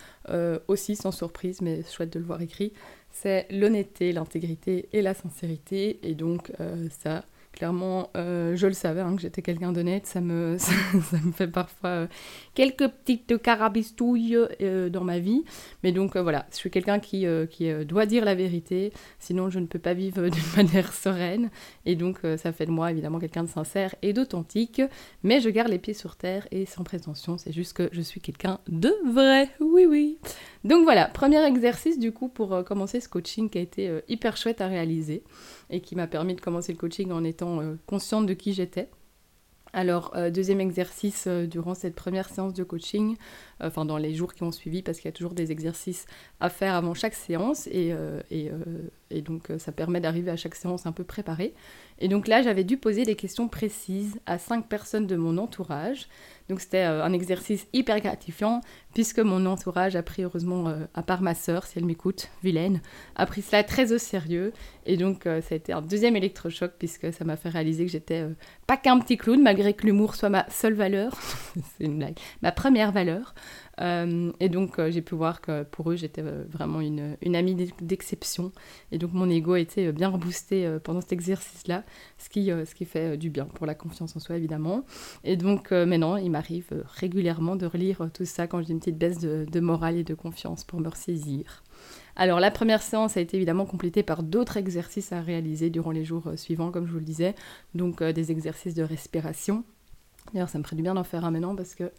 aussi 0.67 0.95
sans 0.95 1.11
surprise, 1.11 1.61
mais 1.61 1.83
chouette 1.83 2.13
de 2.13 2.19
le 2.19 2.25
voir 2.25 2.41
écrit, 2.41 2.71
c'est 3.11 3.47
l'honnêteté, 3.49 4.13
l'intégrité 4.13 4.87
et 4.93 5.01
la 5.01 5.13
sincérité. 5.13 5.99
Et 6.03 6.15
donc 6.15 6.51
ça, 6.89 7.25
Clairement, 7.57 8.11
euh, 8.15 8.55
je 8.55 8.67
le 8.67 8.73
savais 8.73 9.01
hein, 9.01 9.15
que 9.15 9.21
j'étais 9.23 9.41
quelqu'un 9.41 9.71
d'honnête. 9.71 10.05
Ça 10.05 10.21
me, 10.21 10.57
ça, 10.59 11.17
me 11.25 11.31
fait 11.31 11.47
parfois 11.47 11.89
euh, 11.89 12.07
quelques 12.53 12.87
petites 12.87 13.41
carabistouilles 13.41 14.37
euh, 14.61 14.89
dans 14.89 15.03
ma 15.03 15.17
vie. 15.17 15.43
Mais 15.81 15.91
donc 15.91 16.15
voilà, 16.15 16.45
je 16.51 16.57
suis 16.57 16.69
quelqu'un 16.69 16.99
qui, 16.99 17.25
qui 17.49 17.73
doit 17.85 18.05
dire 18.05 18.25
la 18.25 18.35
vérité. 18.35 18.93
Sinon, 19.17 19.49
je 19.49 19.57
ne 19.57 19.65
peux 19.65 19.79
pas 19.79 19.95
vivre 19.95 20.29
d'une 20.29 20.55
manière 20.55 20.93
sereine. 20.93 21.49
Et 21.87 21.95
donc, 21.95 22.19
ça 22.37 22.51
fait 22.51 22.67
de 22.67 22.71
moi 22.71 22.91
évidemment 22.91 23.17
quelqu'un 23.17 23.43
de 23.43 23.49
sincère 23.49 23.95
et 24.03 24.13
d'authentique. 24.13 24.83
Mais 25.23 25.41
je 25.41 25.49
garde 25.49 25.69
les 25.69 25.79
pieds 25.79 25.95
sur 25.95 26.15
terre 26.15 26.47
et 26.51 26.67
sans 26.67 26.83
prétention. 26.83 27.39
C'est 27.39 27.53
juste 27.53 27.73
que 27.73 27.89
je 27.91 28.01
suis 28.01 28.21
quelqu'un 28.21 28.59
de 28.67 28.93
vrai. 29.11 29.49
Oui, 29.59 29.87
oui. 29.87 30.19
Donc 30.63 30.83
voilà, 30.83 31.05
premier 31.05 31.43
exercice 31.43 31.97
du 31.97 32.11
coup 32.11 32.27
pour 32.27 32.63
commencer 32.65 32.99
ce 32.99 33.09
coaching 33.09 33.49
qui 33.49 33.57
a 33.57 33.61
été 33.61 33.99
hyper 34.09 34.37
chouette 34.37 34.61
à 34.61 34.67
réaliser 34.67 35.23
et 35.69 35.81
qui 35.81 35.95
m'a 35.95 36.07
permis 36.07 36.35
de 36.35 36.41
commencer 36.41 36.71
le 36.71 36.77
coaching 36.77 37.11
en 37.11 37.23
étant 37.23 37.46
euh, 37.47 37.75
consciente 37.85 38.25
de 38.25 38.33
qui 38.33 38.53
j'étais. 38.53 38.89
Alors, 39.73 40.11
euh, 40.15 40.31
deuxième 40.31 40.61
exercice 40.61 41.25
euh, 41.27 41.45
durant 41.45 41.75
cette 41.75 41.93
première 41.93 42.29
séance 42.29 42.53
de 42.53 42.63
coaching, 42.63 43.17
enfin 43.59 43.85
dans 43.85 43.97
les 43.97 44.13
jours 44.13 44.33
qui 44.33 44.43
ont 44.43 44.51
suivi, 44.51 44.81
parce 44.81 44.97
qu'il 44.97 45.05
y 45.05 45.13
a 45.13 45.13
toujours 45.13 45.33
des 45.33 45.51
exercices 45.51 46.05
à 46.39 46.49
faire 46.49 46.73
avant 46.73 46.93
chaque 46.93 47.13
séance, 47.13 47.67
et, 47.67 47.93
et, 48.31 48.49
et 49.09 49.21
donc 49.21 49.51
ça 49.57 49.71
permet 49.71 49.99
d'arriver 49.99 50.31
à 50.31 50.37
chaque 50.37 50.55
séance 50.55 50.85
un 50.85 50.91
peu 50.91 51.03
préparé. 51.03 51.53
Et 51.99 52.07
donc 52.07 52.27
là, 52.27 52.41
j'avais 52.41 52.63
dû 52.63 52.77
poser 52.77 53.03
des 53.03 53.15
questions 53.15 53.47
précises 53.47 54.19
à 54.25 54.37
cinq 54.37 54.69
personnes 54.69 55.07
de 55.07 55.15
mon 55.15 55.37
entourage. 55.37 56.07
Donc 56.49 56.61
c'était 56.61 56.83
un 56.83 57.11
exercice 57.11 57.67
hyper 57.73 57.99
gratifiant, 57.99 58.61
puisque 58.93 59.19
mon 59.19 59.45
entourage 59.45 59.95
a 59.95 60.01
pris, 60.01 60.23
heureusement, 60.23 60.69
euh, 60.69 60.85
à 60.93 61.03
part 61.03 61.21
ma 61.21 61.35
sœur, 61.35 61.65
si 61.65 61.77
elle 61.77 61.85
m'écoute, 61.85 62.29
vilaine, 62.41 62.81
a 63.15 63.25
pris 63.25 63.41
cela 63.41 63.63
très 63.63 63.91
au 63.91 63.97
sérieux. 63.97 64.53
Et 64.85 64.95
donc, 64.95 65.27
euh, 65.27 65.41
ça 65.41 65.53
a 65.53 65.57
été 65.57 65.73
un 65.73 65.81
deuxième 65.81 66.15
électrochoc, 66.15 66.71
puisque 66.79 67.11
ça 67.11 67.25
m'a 67.25 67.35
fait 67.35 67.49
réaliser 67.49 67.85
que 67.85 67.91
j'étais 67.91 68.21
euh, 68.21 68.33
pas 68.65 68.77
qu'un 68.77 68.97
petit 68.99 69.17
clown, 69.17 69.41
malgré 69.41 69.73
que 69.73 69.85
l'humour 69.85 70.15
soit 70.15 70.29
ma 70.29 70.49
seule 70.49 70.73
valeur. 70.73 71.19
C'est 71.77 71.83
une 71.83 71.97
blague. 71.97 72.17
Ma 72.41 72.51
première 72.51 72.91
valeur. 72.91 73.35
Et 73.79 74.49
donc, 74.49 74.81
j'ai 74.89 75.01
pu 75.01 75.15
voir 75.15 75.41
que 75.41 75.63
pour 75.63 75.91
eux, 75.91 75.95
j'étais 75.95 76.21
vraiment 76.21 76.81
une, 76.81 77.35
amie 77.35 77.55
d'exception. 77.81 78.51
Et 78.91 78.97
donc, 78.97 79.13
mon 79.13 79.29
ego 79.29 79.53
a 79.53 79.59
été 79.59 79.91
bien 79.91 80.09
reboosté 80.09 80.77
pendant 80.83 81.01
cet 81.01 81.13
exercice-là, 81.13 81.83
ce 82.17 82.29
qui, 82.29 82.47
ce 82.47 82.73
qui 82.73 82.85
fait 82.85 83.17
du 83.17 83.29
bien 83.29 83.45
pour 83.45 83.65
la 83.65 83.75
confiance 83.75 84.15
en 84.15 84.19
soi, 84.19 84.37
évidemment. 84.37 84.83
Et 85.23 85.37
donc, 85.37 85.71
maintenant, 85.71 86.17
il 86.17 86.31
m'arrive 86.31 86.83
régulièrement 86.95 87.55
de 87.55 87.65
relire 87.65 88.09
tout 88.13 88.25
ça 88.25 88.47
quand 88.47 88.61
j'ai 88.61 88.71
une 88.71 88.79
petite 88.79 88.97
baisse 88.97 89.19
de, 89.19 89.59
morale 89.59 89.97
et 89.97 90.03
de 90.03 90.13
confiance 90.13 90.63
pour 90.63 90.79
me 90.79 90.89
ressaisir. 90.89 91.63
Alors 92.15 92.39
la 92.39 92.49
première 92.49 92.81
séance 92.81 93.15
a 93.17 93.21
été 93.21 93.37
évidemment 93.37 93.65
complétée 93.65 94.01
par 94.01 94.23
d'autres 94.23 94.57
exercices 94.57 95.11
à 95.11 95.21
réaliser 95.21 95.69
durant 95.69 95.91
les 95.91 96.03
jours 96.03 96.31
suivants, 96.35 96.71
comme 96.71 96.87
je 96.87 96.91
vous 96.91 96.99
le 96.99 97.05
disais, 97.05 97.35
donc 97.75 98.01
des 98.01 98.31
exercices 98.31 98.73
de 98.73 98.83
respiration. 98.83 99.63
D'ailleurs, 100.33 100.49
ça 100.49 100.57
me 100.57 100.63
ferait 100.63 100.75
du 100.75 100.81
bien 100.81 100.95
d'en 100.95 101.03
faire 101.03 101.25
un 101.25 101.31
maintenant 101.31 101.55
parce 101.55 101.75
que 101.75 101.91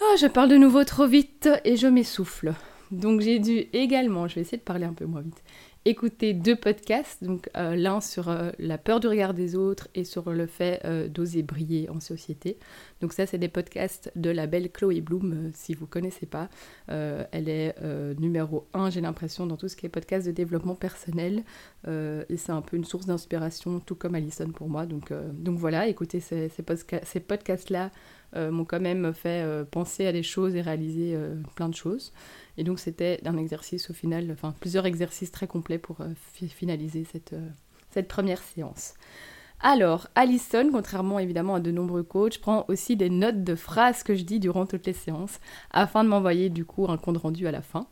oh, 0.00 0.16
je 0.18 0.26
parle 0.26 0.48
de 0.48 0.56
nouveau 0.56 0.84
trop 0.84 1.06
vite 1.06 1.48
et 1.64 1.76
je 1.76 1.86
m'essouffle. 1.86 2.54
Donc 2.90 3.22
j'ai 3.22 3.38
dû 3.38 3.64
également, 3.72 4.28
je 4.28 4.34
vais 4.34 4.42
essayer 4.42 4.58
de 4.58 4.62
parler 4.62 4.84
un 4.84 4.92
peu 4.92 5.06
moins 5.06 5.22
vite, 5.22 5.42
écouter 5.86 6.34
deux 6.34 6.56
podcasts, 6.56 7.24
donc 7.24 7.48
euh, 7.56 7.74
l'un 7.74 8.02
sur 8.02 8.28
euh, 8.28 8.50
la 8.58 8.76
peur 8.76 9.00
du 9.00 9.08
regard 9.08 9.32
des 9.32 9.56
autres 9.56 9.88
et 9.94 10.04
sur 10.04 10.30
le 10.30 10.46
fait 10.46 10.80
euh, 10.84 11.08
d'oser 11.08 11.42
briller 11.42 11.88
en 11.88 12.00
société. 12.00 12.58
Donc 13.00 13.14
ça, 13.14 13.24
c'est 13.24 13.38
des 13.38 13.48
podcasts 13.48 14.12
de 14.14 14.28
la 14.28 14.46
belle 14.46 14.70
Chloé 14.70 15.00
Bloom, 15.00 15.50
si 15.54 15.74
vous 15.74 15.86
connaissez 15.86 16.26
pas. 16.26 16.48
elle 16.86 17.48
est 17.48 17.74
numéro 18.18 18.66
un, 18.74 18.90
j'ai 18.90 19.00
l'impression, 19.00 19.46
dans 19.46 19.56
tout 19.56 19.68
ce 19.68 19.74
qui 19.74 19.86
est 19.86 19.88
podcast 19.88 20.26
de 20.26 20.32
développement 20.32 20.76
personnel. 20.76 21.42
et 21.88 22.36
c'est 22.36 22.52
un 22.52 22.62
peu 22.62 22.76
une 22.76 22.84
source 22.84 23.06
d'inspiration, 23.06 23.80
tout 23.80 23.96
comme 23.96 24.14
Alison 24.14 24.50
pour 24.50 24.68
moi. 24.68 24.86
Donc, 24.86 25.10
voilà, 25.58 25.88
écoutez 25.88 26.20
ces, 26.20 26.48
ces 26.48 27.20
podcasts-là 27.20 27.90
m'ont 28.34 28.64
quand 28.64 28.80
même 28.80 29.12
fait 29.12 29.44
penser 29.70 30.06
à 30.06 30.12
des 30.12 30.22
choses 30.22 30.54
et 30.54 30.62
réaliser 30.62 31.16
plein 31.54 31.68
de 31.68 31.74
choses. 31.74 32.12
Et 32.56 32.64
donc 32.64 32.78
c'était 32.78 33.20
un 33.24 33.36
exercice 33.36 33.90
au 33.90 33.94
final, 33.94 34.30
enfin 34.32 34.54
plusieurs 34.60 34.86
exercices 34.86 35.30
très 35.30 35.46
complets 35.46 35.78
pour 35.78 36.00
euh, 36.00 36.08
finaliser 36.48 37.04
cette, 37.10 37.32
euh, 37.32 37.48
cette 37.90 38.08
première 38.08 38.42
séance. 38.42 38.94
Alors, 39.60 40.08
Alison, 40.16 40.70
contrairement 40.72 41.20
évidemment 41.20 41.54
à 41.54 41.60
de 41.60 41.70
nombreux 41.70 42.02
coachs, 42.02 42.40
prend 42.40 42.64
aussi 42.66 42.96
des 42.96 43.10
notes 43.10 43.44
de 43.44 43.54
phrases 43.54 44.02
que 44.02 44.16
je 44.16 44.24
dis 44.24 44.40
durant 44.40 44.66
toutes 44.66 44.86
les 44.86 44.92
séances, 44.92 45.38
afin 45.70 46.02
de 46.02 46.08
m'envoyer 46.08 46.50
du 46.50 46.64
coup 46.64 46.86
un 46.88 46.96
compte 46.96 47.18
rendu 47.18 47.46
à 47.46 47.52
la 47.52 47.62
fin. 47.62 47.86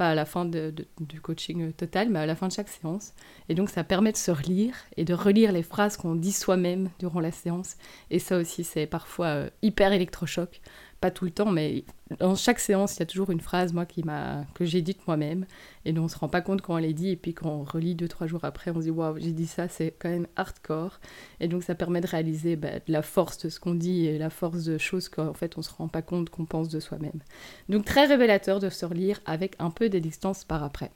Pas 0.00 0.08
à 0.08 0.14
la 0.14 0.24
fin 0.24 0.46
du 0.46 1.20
coaching 1.20 1.74
total, 1.74 2.08
mais 2.08 2.20
à 2.20 2.24
la 2.24 2.34
fin 2.34 2.48
de 2.48 2.52
chaque 2.54 2.70
séance. 2.70 3.12
Et 3.50 3.54
donc 3.54 3.68
ça 3.68 3.84
permet 3.84 4.12
de 4.12 4.16
se 4.16 4.30
relire 4.30 4.74
et 4.96 5.04
de 5.04 5.12
relire 5.12 5.52
les 5.52 5.62
phrases 5.62 5.98
qu'on 5.98 6.14
dit 6.14 6.32
soi-même 6.32 6.88
durant 6.98 7.20
la 7.20 7.30
séance. 7.30 7.76
Et 8.10 8.18
ça 8.18 8.38
aussi, 8.38 8.64
c'est 8.64 8.86
parfois 8.86 9.26
euh, 9.26 9.50
hyper 9.60 9.92
électrochoc 9.92 10.62
pas 11.00 11.10
tout 11.10 11.24
le 11.24 11.30
temps, 11.30 11.50
mais 11.50 11.84
dans 12.18 12.34
chaque 12.34 12.58
séance, 12.58 12.96
il 12.96 13.00
y 13.00 13.02
a 13.02 13.06
toujours 13.06 13.30
une 13.30 13.40
phrase, 13.40 13.72
moi, 13.72 13.86
qui 13.86 14.02
m'a, 14.02 14.44
que 14.54 14.64
j'ai 14.64 14.82
dite 14.82 15.06
moi-même, 15.06 15.46
et 15.84 15.92
dont 15.92 16.04
on 16.04 16.08
se 16.08 16.18
rend 16.18 16.28
pas 16.28 16.42
compte 16.42 16.60
quand 16.60 16.76
elle 16.76 16.84
est 16.84 16.92
dit, 16.92 17.10
et 17.10 17.16
puis 17.16 17.32
quand 17.32 17.48
on 17.48 17.64
relit 17.64 17.94
deux, 17.94 18.08
trois 18.08 18.26
jours 18.26 18.44
après, 18.44 18.70
on 18.70 18.76
se 18.76 18.84
dit, 18.84 18.90
waouh, 18.90 19.18
j'ai 19.18 19.32
dit 19.32 19.46
ça, 19.46 19.68
c'est 19.68 19.94
quand 19.98 20.10
même 20.10 20.26
hardcore. 20.36 21.00
Et 21.40 21.48
donc, 21.48 21.62
ça 21.62 21.74
permet 21.74 22.00
de 22.00 22.06
réaliser 22.06 22.56
bah, 22.56 22.68
la 22.86 23.02
force 23.02 23.38
de 23.38 23.48
ce 23.48 23.58
qu'on 23.58 23.74
dit 23.74 24.06
et 24.06 24.18
la 24.18 24.30
force 24.30 24.64
de 24.64 24.76
choses 24.76 25.08
qu'en 25.08 25.34
fait, 25.34 25.56
on 25.56 25.62
se 25.62 25.70
rend 25.70 25.88
pas 25.88 26.02
compte 26.02 26.28
qu'on 26.28 26.44
pense 26.44 26.68
de 26.68 26.80
soi-même. 26.80 27.20
Donc, 27.68 27.86
très 27.86 28.04
révélateur 28.04 28.60
de 28.60 28.68
se 28.68 28.84
relire 28.84 29.20
avec 29.24 29.56
un 29.58 29.70
peu 29.70 29.88
de 29.88 29.98
distance 29.98 30.44
par 30.44 30.62
après. 30.62 30.90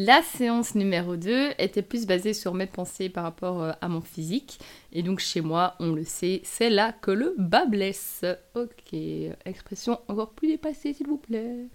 La 0.00 0.22
séance 0.22 0.76
numéro 0.76 1.16
2 1.16 1.54
était 1.58 1.82
plus 1.82 2.06
basée 2.06 2.32
sur 2.32 2.54
mes 2.54 2.66
pensées 2.66 3.08
par 3.08 3.24
rapport 3.24 3.62
euh, 3.62 3.72
à 3.80 3.88
mon 3.88 4.00
physique. 4.00 4.60
Et 4.92 5.02
donc 5.02 5.18
chez 5.18 5.42
moi, 5.42 5.74
on 5.80 5.92
le 5.92 6.04
sait, 6.04 6.40
c'est 6.44 6.70
là 6.70 6.92
que 6.92 7.10
le 7.10 7.34
bas 7.36 7.66
blesse. 7.66 8.24
Ok, 8.54 8.94
expression 9.44 10.00
encore 10.08 10.30
plus 10.30 10.48
dépassée 10.48 10.94
s'il 10.94 11.06
vous 11.06 11.18
plaît. 11.18 11.66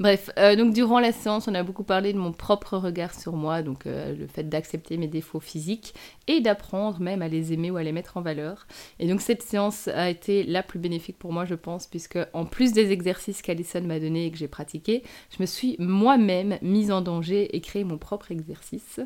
Bref, 0.00 0.30
euh, 0.38 0.56
donc 0.56 0.72
durant 0.72 0.98
la 0.98 1.12
séance, 1.12 1.48
on 1.48 1.54
a 1.54 1.62
beaucoup 1.62 1.84
parlé 1.84 2.14
de 2.14 2.18
mon 2.18 2.32
propre 2.32 2.78
regard 2.78 3.14
sur 3.14 3.34
moi, 3.34 3.62
donc 3.62 3.86
euh, 3.86 4.14
le 4.16 4.26
fait 4.26 4.44
d'accepter 4.44 4.96
mes 4.96 5.06
défauts 5.06 5.40
physiques 5.40 5.94
et 6.26 6.40
d'apprendre 6.40 7.00
même 7.00 7.20
à 7.20 7.28
les 7.28 7.52
aimer 7.52 7.70
ou 7.70 7.76
à 7.76 7.82
les 7.82 7.92
mettre 7.92 8.16
en 8.16 8.22
valeur. 8.22 8.66
Et 8.98 9.06
donc 9.06 9.20
cette 9.20 9.42
séance 9.42 9.88
a 9.88 10.08
été 10.08 10.42
la 10.44 10.62
plus 10.62 10.78
bénéfique 10.78 11.18
pour 11.18 11.32
moi, 11.32 11.44
je 11.44 11.54
pense, 11.54 11.86
puisque 11.86 12.18
en 12.32 12.46
plus 12.46 12.72
des 12.72 12.90
exercices 12.90 13.42
qu'Alison 13.42 13.82
m'a 13.82 14.00
donnés 14.00 14.26
et 14.26 14.30
que 14.30 14.38
j'ai 14.38 14.48
pratiqués, 14.48 15.02
je 15.36 15.42
me 15.42 15.46
suis 15.46 15.76
moi-même 15.78 16.58
mise 16.62 16.90
en 16.90 17.02
danger 17.02 17.54
et 17.54 17.60
créé 17.60 17.84
mon 17.84 17.98
propre 17.98 18.32
exercice. 18.32 19.00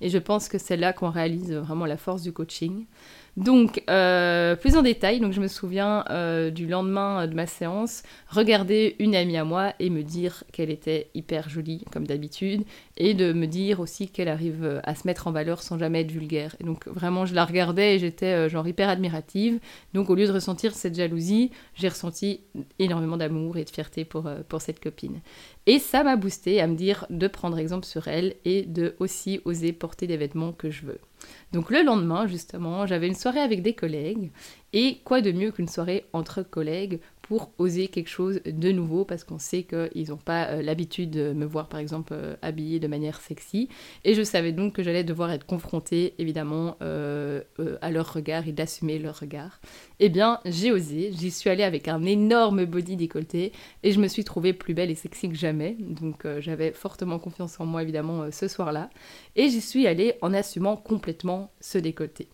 Et 0.00 0.08
je 0.08 0.18
pense 0.18 0.48
que 0.48 0.56
c'est 0.56 0.78
là 0.78 0.94
qu'on 0.94 1.10
réalise 1.10 1.52
vraiment 1.52 1.86
la 1.86 1.98
force 1.98 2.22
du 2.22 2.32
coaching. 2.32 2.86
Donc, 3.36 3.82
euh, 3.88 4.56
plus 4.56 4.76
en 4.76 4.82
détail, 4.82 5.20
donc 5.20 5.32
je 5.32 5.40
me 5.40 5.46
souviens 5.46 6.04
euh, 6.10 6.50
du 6.50 6.66
lendemain 6.66 7.26
de 7.26 7.34
ma 7.34 7.46
séance, 7.46 8.02
regarder 8.28 8.96
une 8.98 9.14
amie 9.14 9.36
à 9.36 9.44
moi 9.44 9.72
et 9.78 9.88
me 9.88 10.02
dire 10.02 10.44
qu'elle 10.52 10.70
était 10.70 11.10
hyper 11.14 11.48
jolie, 11.48 11.84
comme 11.92 12.06
d'habitude, 12.06 12.64
et 12.96 13.14
de 13.14 13.32
me 13.32 13.46
dire 13.46 13.80
aussi 13.80 14.08
qu'elle 14.08 14.28
arrive 14.28 14.80
à 14.84 14.94
se 14.94 15.06
mettre 15.06 15.28
en 15.28 15.32
valeur 15.32 15.62
sans 15.62 15.78
jamais 15.78 16.00
être 16.00 16.10
vulgaire. 16.10 16.56
Et 16.60 16.64
donc, 16.64 16.86
vraiment, 16.88 17.24
je 17.24 17.34
la 17.34 17.44
regardais 17.44 17.96
et 17.96 17.98
j'étais 17.98 18.26
euh, 18.26 18.48
genre 18.48 18.66
hyper 18.66 18.88
admirative. 18.88 19.60
Donc, 19.94 20.10
au 20.10 20.14
lieu 20.14 20.26
de 20.26 20.32
ressentir 20.32 20.74
cette 20.74 20.96
jalousie, 20.96 21.50
j'ai 21.74 21.88
ressenti 21.88 22.40
énormément 22.78 23.16
d'amour 23.16 23.56
et 23.56 23.64
de 23.64 23.70
fierté 23.70 24.04
pour, 24.04 24.28
pour 24.48 24.60
cette 24.60 24.80
copine. 24.80 25.20
Et 25.66 25.78
ça 25.78 26.02
m'a 26.02 26.16
boosté 26.16 26.60
à 26.60 26.66
me 26.66 26.74
dire 26.74 27.06
de 27.10 27.28
prendre 27.28 27.58
exemple 27.58 27.86
sur 27.86 28.08
elle 28.08 28.34
et 28.44 28.62
de 28.62 28.96
aussi 28.98 29.40
oser 29.44 29.72
porter 29.72 30.06
des 30.06 30.16
vêtements 30.16 30.52
que 30.52 30.70
je 30.70 30.84
veux. 30.84 30.98
Donc 31.52 31.70
le 31.70 31.82
lendemain, 31.82 32.26
justement, 32.26 32.86
j'avais 32.86 33.08
une 33.08 33.14
soirée 33.14 33.40
avec 33.40 33.62
des 33.62 33.74
collègues. 33.74 34.30
Et 34.72 34.98
quoi 35.04 35.20
de 35.20 35.32
mieux 35.32 35.50
qu'une 35.50 35.68
soirée 35.68 36.06
entre 36.12 36.42
collègues 36.42 37.00
pour 37.30 37.52
oser 37.58 37.86
quelque 37.86 38.08
chose 38.08 38.40
de 38.44 38.72
nouveau 38.72 39.04
parce 39.04 39.22
qu'on 39.22 39.38
sait 39.38 39.62
qu'ils 39.62 40.08
n'ont 40.08 40.16
pas 40.16 40.48
euh, 40.48 40.62
l'habitude 40.62 41.10
de 41.10 41.32
me 41.32 41.44
voir 41.44 41.68
par 41.68 41.78
exemple 41.78 42.12
euh, 42.12 42.34
habillée 42.42 42.80
de 42.80 42.88
manière 42.88 43.20
sexy. 43.20 43.68
Et 44.04 44.14
je 44.14 44.24
savais 44.24 44.50
donc 44.50 44.72
que 44.72 44.82
j'allais 44.82 45.04
devoir 45.04 45.30
être 45.30 45.46
confrontée 45.46 46.14
évidemment 46.18 46.76
euh, 46.82 47.42
à 47.82 47.92
leur 47.92 48.12
regard 48.12 48.48
et 48.48 48.52
d'assumer 48.52 48.98
leur 48.98 49.20
regard. 49.20 49.60
Eh 50.00 50.08
bien 50.08 50.40
j'ai 50.44 50.72
osé, 50.72 51.12
j'y 51.12 51.30
suis 51.30 51.48
allée 51.48 51.62
avec 51.62 51.86
un 51.86 52.02
énorme 52.02 52.64
body 52.64 52.96
décolleté 52.96 53.52
et 53.84 53.92
je 53.92 54.00
me 54.00 54.08
suis 54.08 54.24
trouvée 54.24 54.52
plus 54.52 54.74
belle 54.74 54.90
et 54.90 54.96
sexy 54.96 55.28
que 55.28 55.36
jamais. 55.36 55.76
Donc 55.78 56.26
j'avais 56.40 56.72
fortement 56.72 57.20
confiance 57.20 57.60
en 57.60 57.64
moi 57.64 57.84
évidemment 57.84 58.32
ce 58.32 58.48
soir-là. 58.48 58.90
Et 59.36 59.50
j'y 59.50 59.60
suis 59.60 59.86
allée 59.86 60.14
en 60.20 60.34
assumant 60.34 60.76
complètement 60.76 61.52
ce 61.60 61.78
décolleté. 61.78 62.28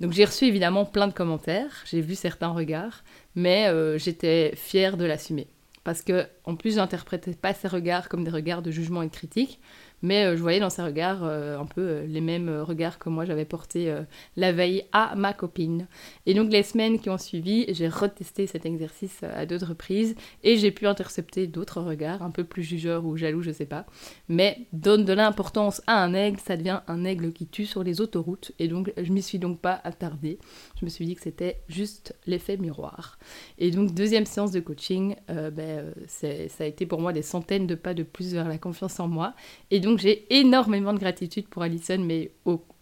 Donc 0.00 0.12
j'ai 0.12 0.24
reçu 0.24 0.44
évidemment 0.44 0.84
plein 0.84 1.08
de 1.08 1.12
commentaires, 1.12 1.82
j'ai 1.86 2.00
vu 2.00 2.14
certains 2.14 2.48
regards, 2.48 3.02
mais 3.34 3.68
euh, 3.68 3.96
j'étais 3.98 4.54
fière 4.54 4.96
de 4.96 5.04
l'assumer. 5.04 5.48
Parce 5.84 6.02
que, 6.02 6.26
en 6.44 6.56
plus, 6.56 6.74
j'interprétais 6.74 7.32
pas 7.34 7.54
ces 7.54 7.68
regards 7.68 8.08
comme 8.08 8.24
des 8.24 8.30
regards 8.30 8.60
de 8.60 8.72
jugement 8.72 9.02
et 9.02 9.06
de 9.06 9.12
critique, 9.12 9.60
mais 10.06 10.24
euh, 10.24 10.36
je 10.36 10.42
voyais 10.42 10.60
dans 10.60 10.70
ses 10.70 10.82
regards 10.82 11.24
euh, 11.24 11.58
un 11.58 11.66
peu 11.66 11.80
euh, 11.80 12.06
les 12.06 12.20
mêmes 12.20 12.48
regards 12.60 13.00
que 13.00 13.08
moi 13.08 13.24
j'avais 13.24 13.44
portés 13.44 13.92
la 14.36 14.52
veille 14.52 14.84
à 14.92 15.16
ma 15.16 15.32
copine. 15.32 15.88
Et 16.26 16.34
donc 16.34 16.52
les 16.52 16.62
semaines 16.62 17.00
qui 17.00 17.10
ont 17.10 17.18
suivi, 17.18 17.66
j'ai 17.68 17.88
retesté 17.88 18.46
cet 18.46 18.66
exercice 18.66 19.22
à 19.24 19.46
d'autres 19.46 19.70
reprises 19.70 20.14
et 20.44 20.56
j'ai 20.56 20.70
pu 20.70 20.86
intercepter 20.86 21.48
d'autres 21.48 21.80
regards, 21.80 22.22
un 22.22 22.30
peu 22.30 22.44
plus 22.44 22.62
jugeurs 22.62 23.04
ou 23.04 23.16
jaloux, 23.16 23.42
je 23.42 23.50
sais 23.50 23.66
pas. 23.66 23.84
Mais 24.28 24.66
donne 24.72 25.04
de 25.04 25.12
l'importance 25.12 25.82
à 25.86 26.02
un 26.02 26.14
aigle, 26.14 26.38
ça 26.38 26.56
devient 26.56 26.80
un 26.86 27.04
aigle 27.04 27.32
qui 27.32 27.46
tue 27.46 27.66
sur 27.66 27.82
les 27.82 28.00
autoroutes. 28.00 28.52
Et 28.60 28.68
donc 28.68 28.92
je 28.96 29.12
m'y 29.12 29.22
suis 29.22 29.38
donc 29.38 29.60
pas 29.60 29.80
attardée. 29.82 30.38
Je 30.80 30.84
me 30.84 30.90
suis 30.90 31.04
dit 31.04 31.16
que 31.16 31.22
c'était 31.22 31.62
juste 31.68 32.14
l'effet 32.26 32.56
miroir. 32.56 33.18
Et 33.58 33.72
donc 33.72 33.92
deuxième 33.92 34.26
séance 34.26 34.52
de 34.52 34.60
coaching, 34.60 35.16
ben, 35.28 35.92
ça 36.06 36.28
a 36.60 36.66
été 36.66 36.86
pour 36.86 37.00
moi 37.00 37.12
des 37.12 37.22
centaines 37.22 37.66
de 37.66 37.74
pas 37.74 37.94
de 37.94 38.04
plus 38.04 38.34
vers 38.34 38.48
la 38.48 38.58
confiance 38.58 39.00
en 39.00 39.08
moi. 39.08 39.34
Et 39.70 39.80
donc 39.80 39.95
j'ai 39.98 40.26
énormément 40.30 40.92
de 40.92 40.98
gratitude 40.98 41.48
pour 41.48 41.62
Alison, 41.62 41.98
mais 41.98 42.30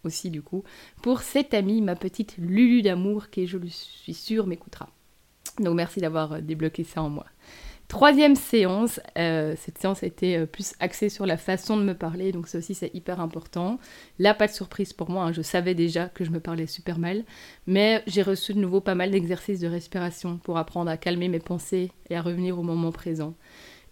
aussi 0.03 0.29
du 0.29 0.41
coup 0.41 0.63
pour 1.01 1.21
cette 1.21 1.53
amie, 1.53 1.81
ma 1.81 1.95
petite 1.95 2.37
Lulu 2.37 2.81
d'amour, 2.81 3.29
qui 3.29 3.47
je 3.47 3.57
suis 3.67 4.13
sûre 4.13 4.47
m'écoutera. 4.47 4.89
Donc 5.59 5.75
merci 5.75 5.99
d'avoir 5.99 6.33
euh, 6.33 6.41
débloqué 6.41 6.83
ça 6.83 7.01
en 7.01 7.09
moi. 7.09 7.25
Troisième 7.87 8.35
séance, 8.35 8.99
euh, 9.15 9.53
cette 9.57 9.77
séance 9.77 10.01
été 10.01 10.37
euh, 10.37 10.45
plus 10.47 10.73
axée 10.79 11.07
sur 11.07 11.27
la 11.27 11.37
façon 11.37 11.77
de 11.77 11.83
me 11.83 11.93
parler, 11.93 12.31
donc 12.31 12.47
ça 12.47 12.57
aussi 12.57 12.73
c'est 12.73 12.93
hyper 12.95 13.21
important. 13.21 13.79
Là, 14.17 14.33
pas 14.33 14.47
de 14.47 14.51
surprise 14.51 14.91
pour 14.91 15.11
moi, 15.11 15.25
hein, 15.25 15.31
je 15.31 15.43
savais 15.43 15.75
déjà 15.75 16.09
que 16.09 16.25
je 16.25 16.31
me 16.31 16.39
parlais 16.39 16.65
super 16.65 16.97
mal, 16.97 17.23
mais 17.67 18.01
j'ai 18.07 18.23
reçu 18.23 18.55
de 18.55 18.59
nouveau 18.59 18.81
pas 18.81 18.95
mal 18.95 19.11
d'exercices 19.11 19.59
de 19.59 19.67
respiration 19.67 20.37
pour 20.37 20.57
apprendre 20.57 20.89
à 20.89 20.97
calmer 20.97 21.27
mes 21.29 21.39
pensées 21.39 21.91
et 22.09 22.15
à 22.15 22.23
revenir 22.23 22.57
au 22.57 22.63
moment 22.63 22.91
présent. 22.91 23.35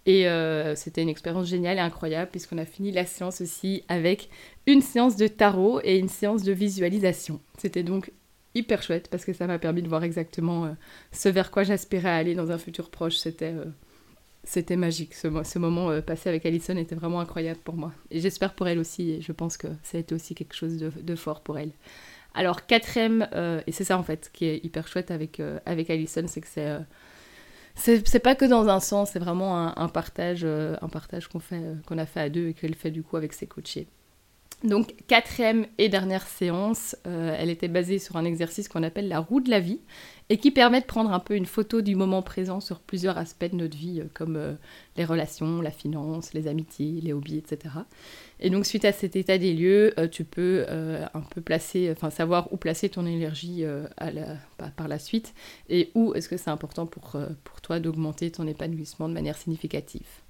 Et 0.06 0.28
euh, 0.28 0.76
c'était 0.76 1.02
une 1.02 1.10
expérience 1.10 1.48
géniale 1.48 1.78
et 1.78 1.82
incroyable 1.82 2.30
puisqu'on 2.30 2.58
a 2.58 2.66
fini 2.66 2.92
la 2.92 3.06
séance 3.06 3.40
aussi 3.42 3.84
avec 3.88 4.30
une 4.68 4.82
séance 4.82 5.16
de 5.16 5.28
tarot 5.28 5.80
et 5.84 5.98
une 5.98 6.10
séance 6.10 6.44
de 6.44 6.52
visualisation. 6.52 7.40
C'était 7.58 7.84
donc 7.84 8.12
hyper 8.54 8.84
chouette 8.84 9.08
parce 9.10 9.24
que 9.24 9.34
ça 9.34 9.48
m'a 9.48 9.60
permis 9.60 9.82
de 9.82 9.88
voir 9.88 10.04
exactement 10.04 10.66
euh, 10.66 10.72
ce 11.12 11.30
vers 11.30 11.52
quoi 11.52 11.64
j'aspirais 11.64 12.10
aller 12.10 12.36
dans 12.36 12.52
un 12.52 12.58
futur 12.58 12.90
proche. 12.90 13.16
C'était 13.16 13.54
euh, 13.54 14.76
magique. 14.76 15.14
Ce, 15.14 15.58
moment 15.58 16.02
passé 16.02 16.28
avec 16.28 16.46
Alison 16.46 16.76
était 16.76 16.96
vraiment 16.96 17.22
incroyable 17.22 17.62
pour 17.64 17.76
moi. 17.76 17.94
Et 18.12 18.20
j'espère 18.20 18.56
pour 18.56 18.68
elle 18.68 18.80
aussi. 18.80 19.12
Et 19.12 19.22
je 19.22 19.32
pense 19.32 19.56
que 19.56 19.68
ça 19.84 19.98
a 19.98 20.02
été 20.02 20.14
aussi 20.14 20.36
quelque 20.36 20.54
chose 20.54 20.76
de, 20.76 20.90
de 20.90 21.16
fort 21.16 21.40
pour 21.42 21.58
elle. 21.58 21.72
Alors 22.34 22.66
quatrième, 22.66 23.30
et 23.68 23.72
c'est 23.72 23.84
ça 23.84 23.98
en 23.98 24.02
fait 24.02 24.32
qui 24.34 24.46
est 24.46 24.66
hyper 24.66 24.88
chouette 24.88 25.12
avec, 25.12 25.40
avec 25.68 25.92
Alison, 25.92 26.26
c'est 26.28 26.42
que 26.42 26.48
c'est 26.48 26.80
c'est 27.75 28.20
pas 28.20 28.36
que 28.36 28.46
dans 28.46 28.68
un 28.68 28.80
sens, 28.80 29.12
c'est 29.12 29.20
vraiment 29.20 29.77
un, 29.77 29.88
partage, 29.89 30.46
un 30.46 30.89
partage 30.89 31.27
qu'on 31.27 31.39
fait, 31.39 31.62
qu'on 31.88 31.98
a 31.98 32.06
fait 32.06 32.22
à 32.22 32.30
deux 32.30 32.50
et 32.50 32.53
qu'elle 32.53 32.75
fait 32.75 32.92
du 32.92 33.03
coup 33.03 33.18
avec 33.18 33.34
ses 33.34 33.48
coachés. 33.48 33.88
Donc 34.63 34.96
quatrième 35.08 35.67
et 35.77 35.89
dernière 35.89 36.25
séance, 36.25 36.96
euh, 37.05 37.36
elle 37.38 37.50
était 37.50 37.67
basée 37.67 38.00
sur 38.00 38.15
un 38.15 38.24
exercice 38.24 38.70
qu'on 38.70 38.84
appelle 38.84 39.10
la 39.10 39.20
roue 39.20 39.41
de 39.41 39.50
la 39.50 39.60
vie 39.60 39.82
et 40.29 40.38
qui 40.38 40.51
permet 40.51 40.79
de 40.79 40.86
prendre 40.86 41.12
un 41.12 41.20
peu 41.20 41.36
une 41.36 41.46
photo 41.46 41.82
du 41.82 41.96
moment 41.98 42.22
présent 42.22 42.62
sur 42.62 42.79
plusieurs 42.79 43.17
aspects 43.17 43.51
de 43.51 43.58
notre 43.58 43.75
vie, 43.77 44.00
euh, 44.00 44.05
comme 44.13 44.38
euh, 44.38 44.53
les 44.96 45.03
relations, 45.03 45.62
la 45.62 45.70
finance, 45.70 46.34
les 46.34 46.48
amitiés, 46.48 47.01
les 47.01 47.12
hobbies, 47.12 47.39
etc. 47.39 47.75
Et 48.39 48.50
donc 48.50 48.65
suite 48.65 48.86
à 48.86 48.93
cet 48.93 49.17
état 49.17 49.38
des 49.38 49.53
lieux, 49.53 49.93
tu 50.12 50.24
peux 50.24 50.65
un 50.70 51.22
peu 51.22 51.41
placer, 51.41 51.89
enfin 51.91 52.10
savoir 52.10 52.51
où 52.51 52.58
placer 52.58 52.89
ton 52.89 53.05
énergie 53.05 53.63
par 54.75 54.88
la 54.88 55.00
suite 55.00 55.34
et 55.70 55.91
où 55.96 56.13
est-ce 56.13 56.27
que 56.27 56.36
c'est 56.36 56.50
important 56.50 56.86
pour, 56.86 57.15
pour 57.43 57.62
toi 57.62 57.79
d'augmenter 57.79 58.32
ton 58.32 58.46
épanouissement 58.46 59.08
de 59.08 59.13
manière 59.13 59.38
significative. 59.38 60.23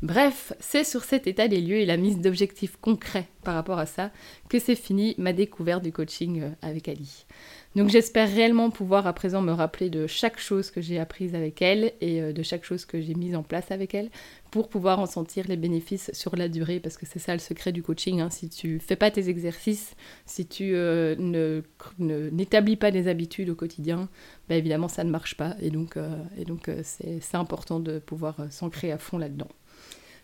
Bref, 0.00 0.52
c'est 0.60 0.84
sur 0.84 1.02
cet 1.02 1.26
état 1.26 1.48
des 1.48 1.60
lieux 1.60 1.78
et 1.78 1.84
la 1.84 1.96
mise 1.96 2.20
d'objectifs 2.20 2.76
concrets 2.80 3.26
par 3.42 3.54
rapport 3.54 3.80
à 3.80 3.86
ça 3.86 4.12
que 4.48 4.60
c'est 4.60 4.76
fini 4.76 5.16
ma 5.18 5.32
découverte 5.32 5.82
du 5.82 5.90
coaching 5.90 6.40
euh, 6.40 6.50
avec 6.62 6.88
Ali. 6.88 7.26
Donc 7.74 7.88
j'espère 7.88 8.32
réellement 8.32 8.70
pouvoir 8.70 9.08
à 9.08 9.12
présent 9.12 9.42
me 9.42 9.50
rappeler 9.50 9.90
de 9.90 10.06
chaque 10.06 10.38
chose 10.38 10.70
que 10.70 10.80
j'ai 10.80 11.00
apprise 11.00 11.34
avec 11.34 11.60
elle 11.62 11.94
et 12.00 12.22
euh, 12.22 12.32
de 12.32 12.44
chaque 12.44 12.62
chose 12.62 12.84
que 12.84 13.00
j'ai 13.00 13.14
mise 13.14 13.34
en 13.34 13.42
place 13.42 13.72
avec 13.72 13.92
elle 13.92 14.08
pour 14.52 14.68
pouvoir 14.68 15.00
en 15.00 15.06
sentir 15.06 15.46
les 15.48 15.56
bénéfices 15.56 16.12
sur 16.12 16.36
la 16.36 16.48
durée 16.48 16.78
parce 16.78 16.96
que 16.96 17.04
c'est 17.04 17.18
ça 17.18 17.32
le 17.32 17.40
secret 17.40 17.72
du 17.72 17.82
coaching. 17.82 18.20
Hein. 18.20 18.30
Si 18.30 18.48
tu 18.48 18.78
fais 18.78 18.94
pas 18.94 19.10
tes 19.10 19.28
exercices, 19.28 19.96
si 20.26 20.46
tu 20.46 20.76
euh, 20.76 21.16
ne, 21.18 21.62
n'établis 21.98 22.76
pas 22.76 22.92
des 22.92 23.08
habitudes 23.08 23.50
au 23.50 23.56
quotidien, 23.56 24.08
bah, 24.48 24.54
évidemment 24.54 24.86
ça 24.86 25.02
ne 25.02 25.10
marche 25.10 25.36
pas 25.36 25.56
et 25.60 25.70
donc, 25.70 25.96
et 26.38 26.44
donc 26.44 26.70
c'est, 26.84 27.18
c'est 27.20 27.36
important 27.36 27.80
de 27.80 27.98
pouvoir 27.98 28.36
s'ancrer 28.50 28.92
à 28.92 28.98
fond 28.98 29.18
là-dedans. 29.18 29.48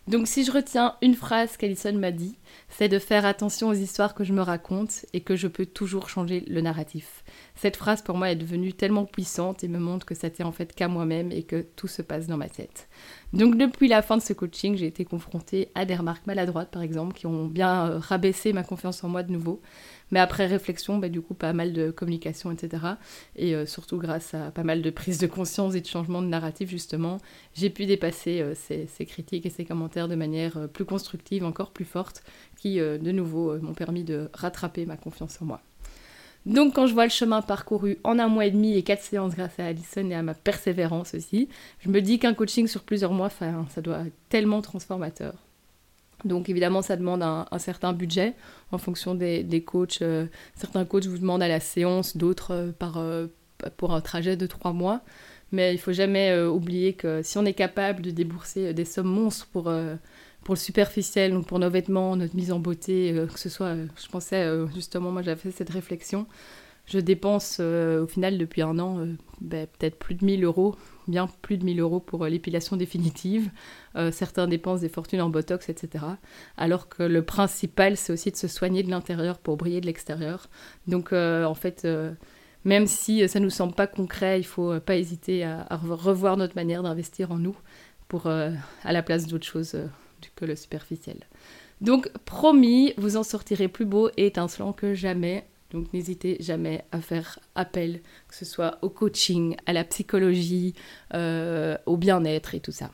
Donc 0.07 0.27
si 0.27 0.45
je 0.45 0.51
retiens 0.51 0.95
une 1.01 1.15
phrase 1.15 1.57
qu'Alison 1.57 1.93
m'a 1.93 2.11
dit, 2.11 2.37
c'est 2.69 2.89
de 2.89 2.99
faire 2.99 3.25
attention 3.25 3.69
aux 3.69 3.73
histoires 3.73 4.13
que 4.13 4.23
je 4.23 4.33
me 4.33 4.41
raconte 4.41 5.05
et 5.13 5.21
que 5.21 5.35
je 5.35 5.47
peux 5.47 5.65
toujours 5.65 6.09
changer 6.09 6.43
le 6.47 6.61
narratif. 6.61 7.23
Cette 7.55 7.75
phrase 7.75 8.03
pour 8.03 8.15
moi 8.15 8.29
est 8.29 8.35
devenue 8.35 8.73
tellement 8.73 9.05
puissante 9.05 9.63
et 9.63 9.67
me 9.67 9.79
montre 9.79 10.05
que 10.05 10.13
ça 10.13 10.29
tient 10.29 10.45
en 10.45 10.51
fait 10.51 10.75
qu'à 10.75 10.87
moi-même 10.87 11.31
et 11.31 11.41
que 11.41 11.65
tout 11.75 11.87
se 11.87 12.03
passe 12.03 12.27
dans 12.27 12.37
ma 12.37 12.49
tête. 12.49 12.87
Donc 13.33 13.57
depuis 13.57 13.87
la 13.87 14.03
fin 14.03 14.17
de 14.17 14.21
ce 14.21 14.33
coaching, 14.33 14.77
j'ai 14.77 14.85
été 14.85 15.05
confrontée 15.05 15.69
à 15.73 15.85
des 15.85 15.95
remarques 15.95 16.27
maladroites 16.27 16.69
par 16.69 16.83
exemple 16.83 17.15
qui 17.15 17.25
ont 17.25 17.47
bien 17.47 17.89
euh, 17.89 17.97
rabaissé 17.97 18.53
ma 18.53 18.63
confiance 18.63 19.03
en 19.03 19.09
moi 19.09 19.23
de 19.23 19.31
nouveau. 19.31 19.61
Mais 20.11 20.19
après 20.19 20.45
réflexion, 20.45 20.97
bah, 20.97 21.09
du 21.09 21.21
coup, 21.21 21.33
pas 21.33 21.53
mal 21.53 21.73
de 21.73 21.91
communication, 21.91 22.51
etc. 22.51 22.83
Et 23.35 23.55
euh, 23.55 23.65
surtout 23.65 23.97
grâce 23.97 24.33
à 24.33 24.51
pas 24.51 24.63
mal 24.63 24.81
de 24.81 24.89
prise 24.89 25.17
de 25.17 25.27
conscience 25.27 25.75
et 25.75 25.81
de 25.81 25.87
changement 25.87 26.21
de 26.21 26.27
narratif, 26.27 26.69
justement, 26.69 27.17
j'ai 27.53 27.69
pu 27.69 27.85
dépasser 27.85 28.41
euh, 28.41 28.53
ces, 28.55 29.05
critiques 29.05 29.45
et 29.45 29.49
ces 29.49 29.65
commentaires 29.65 29.94
de 29.95 30.15
manière 30.15 30.57
euh, 30.57 30.67
plus 30.67 30.85
constructive, 30.85 31.43
encore 31.43 31.71
plus 31.71 31.85
forte, 31.85 32.23
qui, 32.57 32.77
de 32.77 33.11
nouveau, 33.11 33.57
m'ont 33.59 33.73
permis 33.73 34.03
de 34.03 34.29
rattraper 34.33 34.85
ma 34.85 34.97
confiance 34.97 35.41
en 35.41 35.45
moi. 35.45 35.61
Donc 36.45 36.75
quand 36.75 36.87
je 36.87 36.93
vois 36.93 37.05
le 37.05 37.11
chemin 37.11 37.41
parcouru 37.41 37.97
en 38.03 38.19
un 38.19 38.27
mois 38.27 38.45
et 38.45 38.51
demi 38.51 38.75
et 38.75 38.83
quatre 38.83 39.01
séances 39.01 39.35
grâce 39.35 39.59
à 39.59 39.65
Alison 39.65 40.09
et 40.09 40.15
à 40.15 40.21
ma 40.21 40.33
persévérance 40.33 41.13
aussi, 41.15 41.49
je 41.79 41.89
me 41.89 42.01
dis 42.01 42.19
qu'un 42.19 42.33
coaching 42.33 42.67
sur 42.67 42.83
plusieurs 42.83 43.13
mois, 43.13 43.29
ça 43.29 43.81
doit 43.81 44.01
être 44.01 44.13
tellement 44.29 44.61
transformateur. 44.61 45.33
Donc 46.25 46.49
évidemment, 46.49 46.81
ça 46.81 46.97
demande 46.97 47.21
un, 47.21 47.45
certain 47.59 47.93
budget 47.93 48.33
en 48.71 48.77
fonction 48.77 49.15
des, 49.15 49.63
coachs. 49.65 50.01
Euh, 50.01 50.25
certains 50.55 50.83
coachs 50.83 51.05
vous 51.05 51.19
demandent 51.19 51.43
à 51.43 51.47
la 51.47 51.59
séance, 51.59 52.17
d'autres 52.17 52.51
euh, 52.51 52.71
euh, 52.81 53.27
pour 53.77 53.93
un 53.93 54.01
trajet 54.01 54.35
de 54.35 54.47
trois 54.47 54.73
mois. 54.73 55.01
Mais 55.51 55.73
il 55.73 55.77
faut 55.77 55.93
jamais 55.93 56.37
oublier 56.41 56.93
que 56.93 57.21
si 57.23 57.37
on 57.37 57.45
est 57.45 57.53
capable 57.53 58.01
de 58.01 58.11
débourser 58.11 58.73
des 58.73 58.85
sommes 58.85 59.07
monstres 59.07 59.47
pour, 59.53 59.71
pour 60.43 60.55
le 60.55 60.59
superficiel, 60.59 61.39
pour 61.41 61.59
nos 61.59 61.69
vêtements, 61.69 62.15
notre 62.15 62.35
mise 62.35 62.51
en 62.51 62.59
beauté, 62.59 63.25
que 63.31 63.39
ce 63.39 63.49
soit, 63.49 63.75
je 63.75 64.07
pensais 64.09 64.47
justement, 64.73 65.11
moi 65.11 65.21
j'avais 65.21 65.39
fait 65.39 65.51
cette 65.51 65.69
réflexion, 65.69 66.25
je 66.87 66.99
dépense 66.99 67.59
au 67.59 68.07
final 68.07 68.37
depuis 68.37 68.63
un 68.63 68.79
an 68.79 69.05
ben, 69.39 69.67
peut-être 69.67 69.97
plus 69.97 70.15
de 70.15 70.25
1000 70.25 70.43
euros 70.43 70.75
bien 71.07 71.27
plus 71.41 71.57
de 71.57 71.65
1000 71.65 71.79
euros 71.79 71.99
pour 71.99 72.23
euh, 72.23 72.29
l'épilation 72.29 72.77
définitive. 72.77 73.49
Euh, 73.95 74.11
certains 74.11 74.47
dépensent 74.47 74.81
des 74.81 74.89
fortunes 74.89 75.21
en 75.21 75.29
botox, 75.29 75.69
etc. 75.69 76.05
Alors 76.57 76.89
que 76.89 77.03
le 77.03 77.21
principal, 77.23 77.97
c'est 77.97 78.13
aussi 78.13 78.31
de 78.31 78.37
se 78.37 78.47
soigner 78.47 78.83
de 78.83 78.89
l'intérieur 78.89 79.37
pour 79.37 79.57
briller 79.57 79.81
de 79.81 79.85
l'extérieur. 79.85 80.49
Donc, 80.87 81.13
euh, 81.13 81.45
en 81.45 81.55
fait, 81.55 81.87
même 82.65 82.87
si 82.87 83.27
ça 83.29 83.39
ne 83.39 83.45
nous 83.45 83.49
semble 83.49 83.73
pas 83.73 83.87
concret, 83.87 84.39
il 84.39 84.43
faut 84.43 84.79
pas 84.79 84.97
hésiter 84.97 85.43
à, 85.43 85.67
revoir 85.71 86.35
notre 86.35 86.55
manière 86.55 86.83
d'investir 86.83 87.31
en 87.31 87.37
nous 87.37 87.55
pour, 88.07 88.27
à 88.27 88.51
la 88.83 89.03
place 89.03 89.27
d'autre 89.27 89.45
chose 89.45 89.77
que 90.35 90.45
le 90.45 90.55
superficiel. 90.55 91.19
Donc, 91.81 92.09
promis, 92.25 92.93
vous 92.97 93.17
en 93.17 93.23
sortirez 93.23 93.67
plus 93.67 93.85
beau 93.85 94.09
et 94.17 94.27
étincelant 94.27 94.73
que 94.73 94.93
jamais 94.93 95.45
donc 95.71 95.91
n'hésitez 95.93 96.37
jamais 96.39 96.85
à 96.91 97.01
faire 97.01 97.39
appel, 97.55 98.01
que 98.29 98.35
ce 98.35 98.45
soit 98.45 98.77
au 98.81 98.89
coaching, 98.89 99.57
à 99.65 99.73
la 99.73 99.83
psychologie, 99.83 100.73
euh, 101.13 101.77
au 101.85 101.97
bien-être 101.97 102.55
et 102.55 102.61
tout 102.61 102.71
ça. 102.71 102.91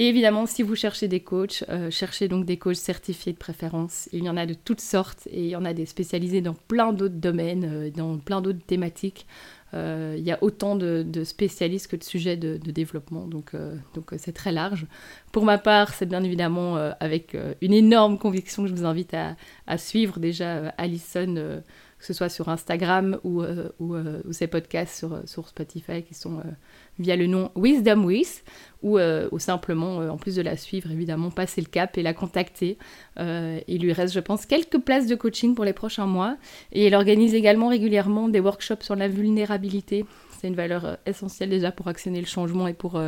Et 0.00 0.08
évidemment, 0.08 0.46
si 0.46 0.62
vous 0.62 0.76
cherchez 0.76 1.08
des 1.08 1.20
coachs, 1.20 1.62
euh, 1.68 1.90
cherchez 1.90 2.26
donc 2.26 2.46
des 2.46 2.56
coachs 2.56 2.76
certifiés 2.76 3.34
de 3.34 3.36
préférence. 3.36 4.08
Il 4.14 4.24
y 4.24 4.30
en 4.30 4.36
a 4.38 4.46
de 4.46 4.54
toutes 4.54 4.80
sortes 4.80 5.28
et 5.30 5.42
il 5.42 5.48
y 5.50 5.56
en 5.56 5.66
a 5.66 5.74
des 5.74 5.84
spécialisés 5.84 6.40
dans 6.40 6.54
plein 6.54 6.94
d'autres 6.94 7.16
domaines, 7.16 7.68
euh, 7.70 7.90
dans 7.90 8.16
plein 8.16 8.40
d'autres 8.40 8.64
thématiques. 8.66 9.26
il 9.74 10.22
y 10.24 10.32
a 10.32 10.38
autant 10.40 10.74
de, 10.74 11.04
spécialistes 11.22 11.88
que 11.88 11.96
de 11.96 12.02
sujets 12.02 12.38
de, 12.38 12.56
développement, 12.56 13.26
donc 13.28 13.52
donc 13.94 14.14
c'est 14.16 14.32
très 14.32 14.52
large. 14.52 14.86
Pour 15.32 15.44
ma 15.44 15.58
part, 15.58 15.92
c'est 15.94 16.06
bien 16.06 16.24
évidemment 16.24 16.76
avec 16.98 17.36
une 17.60 17.72
énorme 17.72 18.18
conviction 18.18 18.64
que 18.64 18.68
je 18.68 18.74
vous 18.74 18.84
invite 18.84 19.14
à 19.14 19.78
suivre 19.78 20.18
déjà 20.18 20.70
Alison 20.76 21.62
que 22.00 22.06
ce 22.06 22.14
soit 22.14 22.30
sur 22.30 22.48
Instagram 22.48 23.20
ou, 23.24 23.42
euh, 23.42 23.68
euh, 23.82 24.22
ou, 24.24 24.32
ces 24.32 24.46
podcasts 24.46 25.04
sur, 25.26 25.48
Spotify 25.48 26.02
qui 26.02 26.14
sont 26.14 26.38
euh, 26.38 26.50
via 26.98 27.14
le 27.14 27.26
nom 27.26 27.50
Wisdom 27.56 28.04
With, 28.04 28.42
ou, 28.82 28.98
simplement, 29.38 29.98
en 29.98 30.16
plus 30.16 30.34
de 30.34 30.40
la 30.40 30.56
suivre, 30.56 30.90
évidemment, 30.90 31.30
passer 31.30 31.60
le 31.60 31.66
cap 31.66 31.98
et 31.98 32.02
la 32.02 32.14
contacter. 32.14 32.78
il 33.18 33.80
lui 33.80 33.92
reste, 33.92 34.14
je 34.14 34.20
pense, 34.20 34.46
quelques 34.46 34.78
places 34.78 35.06
de 35.06 35.14
coaching 35.14 35.54
pour 35.54 35.66
les 35.66 35.74
prochains 35.74 36.06
mois. 36.06 36.38
Et 36.72 36.86
elle 36.86 36.94
organise 36.94 37.34
également 37.34 37.68
régulièrement 37.68 38.28
des 38.28 38.40
workshops 38.40 38.82
sur 38.82 38.96
la 38.96 39.08
vulnérabilité. 39.08 40.06
C'est 40.38 40.48
une 40.48 40.54
valeur 40.54 40.96
essentielle 41.04 41.50
déjà 41.50 41.70
pour 41.70 41.88
actionner 41.88 42.20
le 42.20 42.26
changement 42.26 42.66
et 42.66 42.74
pour 42.74 43.00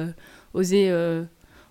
oser 0.53 0.93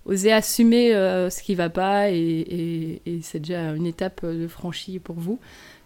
oser 0.06 0.32
assumer 0.32 0.94
ce 0.94 1.44
qui 1.44 1.54
va 1.54 1.70
pas 1.70 2.10
et, 2.10 2.16
et, 2.16 3.02
et 3.06 3.22
c'est 3.22 3.40
déjà 3.40 3.76
une 3.76 3.86
étape 3.86 4.26
de 4.26 4.48
franchie 4.48 4.98
pour 4.98 5.16
vous. 5.16 5.40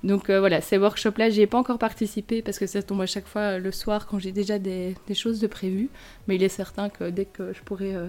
Donc 0.06 0.30
euh, 0.30 0.40
voilà, 0.40 0.62
ces 0.62 0.78
workshops-là, 0.78 1.32
j'y 1.32 1.42
ai 1.42 1.48
pas 1.48 1.58
encore 1.58 1.80
participé 1.80 2.44
parce 2.44 2.60
que 2.60 2.68
ça 2.68 2.84
tombe 2.84 3.02
à 3.02 3.08
chaque 3.08 3.26
fois 3.26 3.58
le 3.58 3.72
soir 3.72 4.06
quand 4.06 4.20
j'ai 4.20 4.32
déjà 4.32 4.60
des, 4.60 4.96
choses 5.16 5.40
de 5.40 5.48
prévues. 5.48 5.90
Mais 6.28 6.36
il 6.36 6.44
est 6.44 6.50
certain 6.50 6.90
que 6.90 7.10
dès 7.10 7.26
que 7.26 7.54
je 7.54 7.62
pourrai 7.62 7.96
euh, 7.96 8.06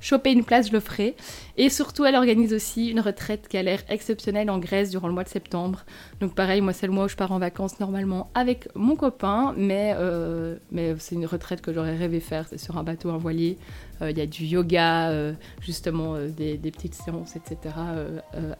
choper 0.00 0.32
une 0.32 0.44
place, 0.44 0.68
je 0.68 0.72
le 0.72 0.80
ferai. 0.80 1.14
Et 1.56 1.68
surtout, 1.68 2.04
elle 2.04 2.16
organise 2.16 2.54
aussi 2.54 2.88
une 2.88 3.00
retraite 3.00 3.46
qui 3.48 3.56
a 3.56 3.62
l'air 3.62 3.80
exceptionnelle 3.88 4.50
en 4.50 4.58
Grèce 4.58 4.90
durant 4.90 5.08
le 5.08 5.14
mois 5.14 5.24
de 5.24 5.28
septembre. 5.28 5.84
Donc 6.20 6.34
pareil, 6.34 6.60
moi 6.60 6.72
c'est 6.72 6.86
le 6.86 6.92
mois 6.92 7.04
où 7.04 7.08
je 7.08 7.16
pars 7.16 7.32
en 7.32 7.38
vacances 7.38 7.80
normalement 7.80 8.30
avec 8.34 8.68
mon 8.74 8.96
copain, 8.96 9.54
mais, 9.56 9.94
euh, 9.96 10.56
mais 10.70 10.94
c'est 10.98 11.14
une 11.14 11.26
retraite 11.26 11.60
que 11.60 11.72
j'aurais 11.72 11.96
rêvé 11.96 12.20
faire, 12.20 12.46
c'est 12.48 12.58
sur 12.58 12.78
un 12.78 12.82
bateau, 12.82 13.10
un 13.10 13.18
voilier. 13.18 13.58
Euh, 14.02 14.10
il 14.10 14.16
y 14.16 14.22
a 14.22 14.26
du 14.26 14.44
yoga, 14.44 15.10
euh, 15.10 15.34
justement 15.60 16.16
des, 16.16 16.56
petites 16.56 16.94
séances, 16.94 17.36
etc. 17.36 17.74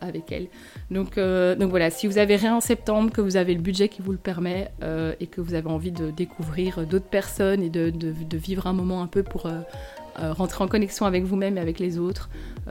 avec 0.01 0.33
elle. 0.33 0.49
Donc, 0.91 1.17
donc 1.17 1.71
voilà, 1.71 1.91
si 1.91 2.07
vous 2.07 2.19
avez 2.19 2.37
rien 2.37 2.57
en 2.57 2.61
septembre, 2.61 3.11
que 3.11 3.21
vous 3.21 3.37
avez 3.37 3.55
le 3.55 3.61
budget 3.61 3.89
qui 3.89 4.03
vous 4.03 4.13
le 4.13 4.19
permet 4.19 4.71
et 5.21 5.27
que 5.27 5.41
vous 5.41 5.55
avez 5.55 5.69
envie 5.69 5.93
de 5.93 6.11
découvrir 6.11 6.87
d'autres 6.87 7.09
personnes 7.09 7.63
et 7.63 7.71
de, 7.71 7.91
de, 7.91 8.37
vivre 8.37 8.67
un 8.67 8.73
moment 8.73 9.03
un 9.03 9.07
peu 9.07 9.23
pour 9.23 9.49
rentrer 10.21 10.65
en 10.65 10.69
connexion 10.69 11.07
avec 11.07 11.25
vous-même 11.25 11.57
et 11.57 11.61
avec 11.61 11.79
les 11.79 11.99
autres, 11.99 12.29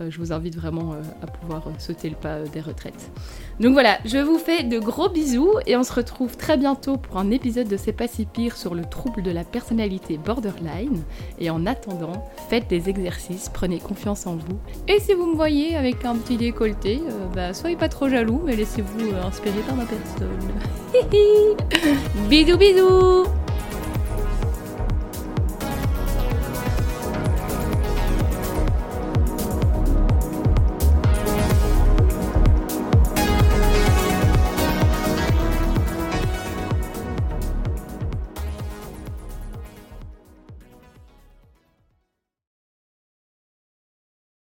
je 0.07 0.17
vous 0.17 0.31
invite 0.31 0.55
vraiment 0.55 0.95
à 1.21 1.27
pouvoir 1.27 1.63
sauter 1.77 2.09
le 2.09 2.15
pas 2.15 2.39
des 2.43 2.61
retraites. 2.61 3.11
Donc 3.59 3.73
voilà, 3.73 3.97
je 4.05 4.17
vous 4.17 4.37
fais 4.37 4.63
de 4.63 4.79
gros 4.79 5.09
bisous 5.09 5.55
et 5.67 5.75
on 5.75 5.83
se 5.83 5.91
retrouve 5.91 6.37
très 6.37 6.55
bientôt 6.55 6.95
pour 6.95 7.17
un 7.17 7.29
épisode 7.29 7.67
de 7.67 7.75
C'est 7.75 7.91
pas 7.91 8.07
si 8.07 8.25
pire 8.25 8.55
sur 8.55 8.73
le 8.73 8.85
trouble 8.85 9.21
de 9.21 9.31
la 9.31 9.43
personnalité 9.43 10.17
borderline. 10.17 11.03
Et 11.39 11.49
en 11.49 11.65
attendant, 11.65 12.25
faites 12.49 12.69
des 12.69 12.89
exercices, 12.89 13.49
prenez 13.53 13.79
confiance 13.79 14.27
en 14.27 14.35
vous. 14.35 14.57
Et 14.87 14.99
si 15.01 15.13
vous 15.13 15.25
me 15.25 15.35
voyez 15.35 15.75
avec 15.75 16.05
un 16.05 16.15
petit 16.15 16.37
décolleté, 16.37 17.01
euh, 17.05 17.25
bah 17.35 17.53
soyez 17.53 17.75
pas 17.75 17.89
trop 17.89 18.07
jaloux, 18.07 18.41
mais 18.45 18.55
laissez-vous 18.55 19.11
euh, 19.11 19.23
inspirer 19.23 19.59
par 19.67 19.75
ma 19.75 19.85
personne. 19.85 20.29
bisous 22.29 22.57
bisous 22.57 23.38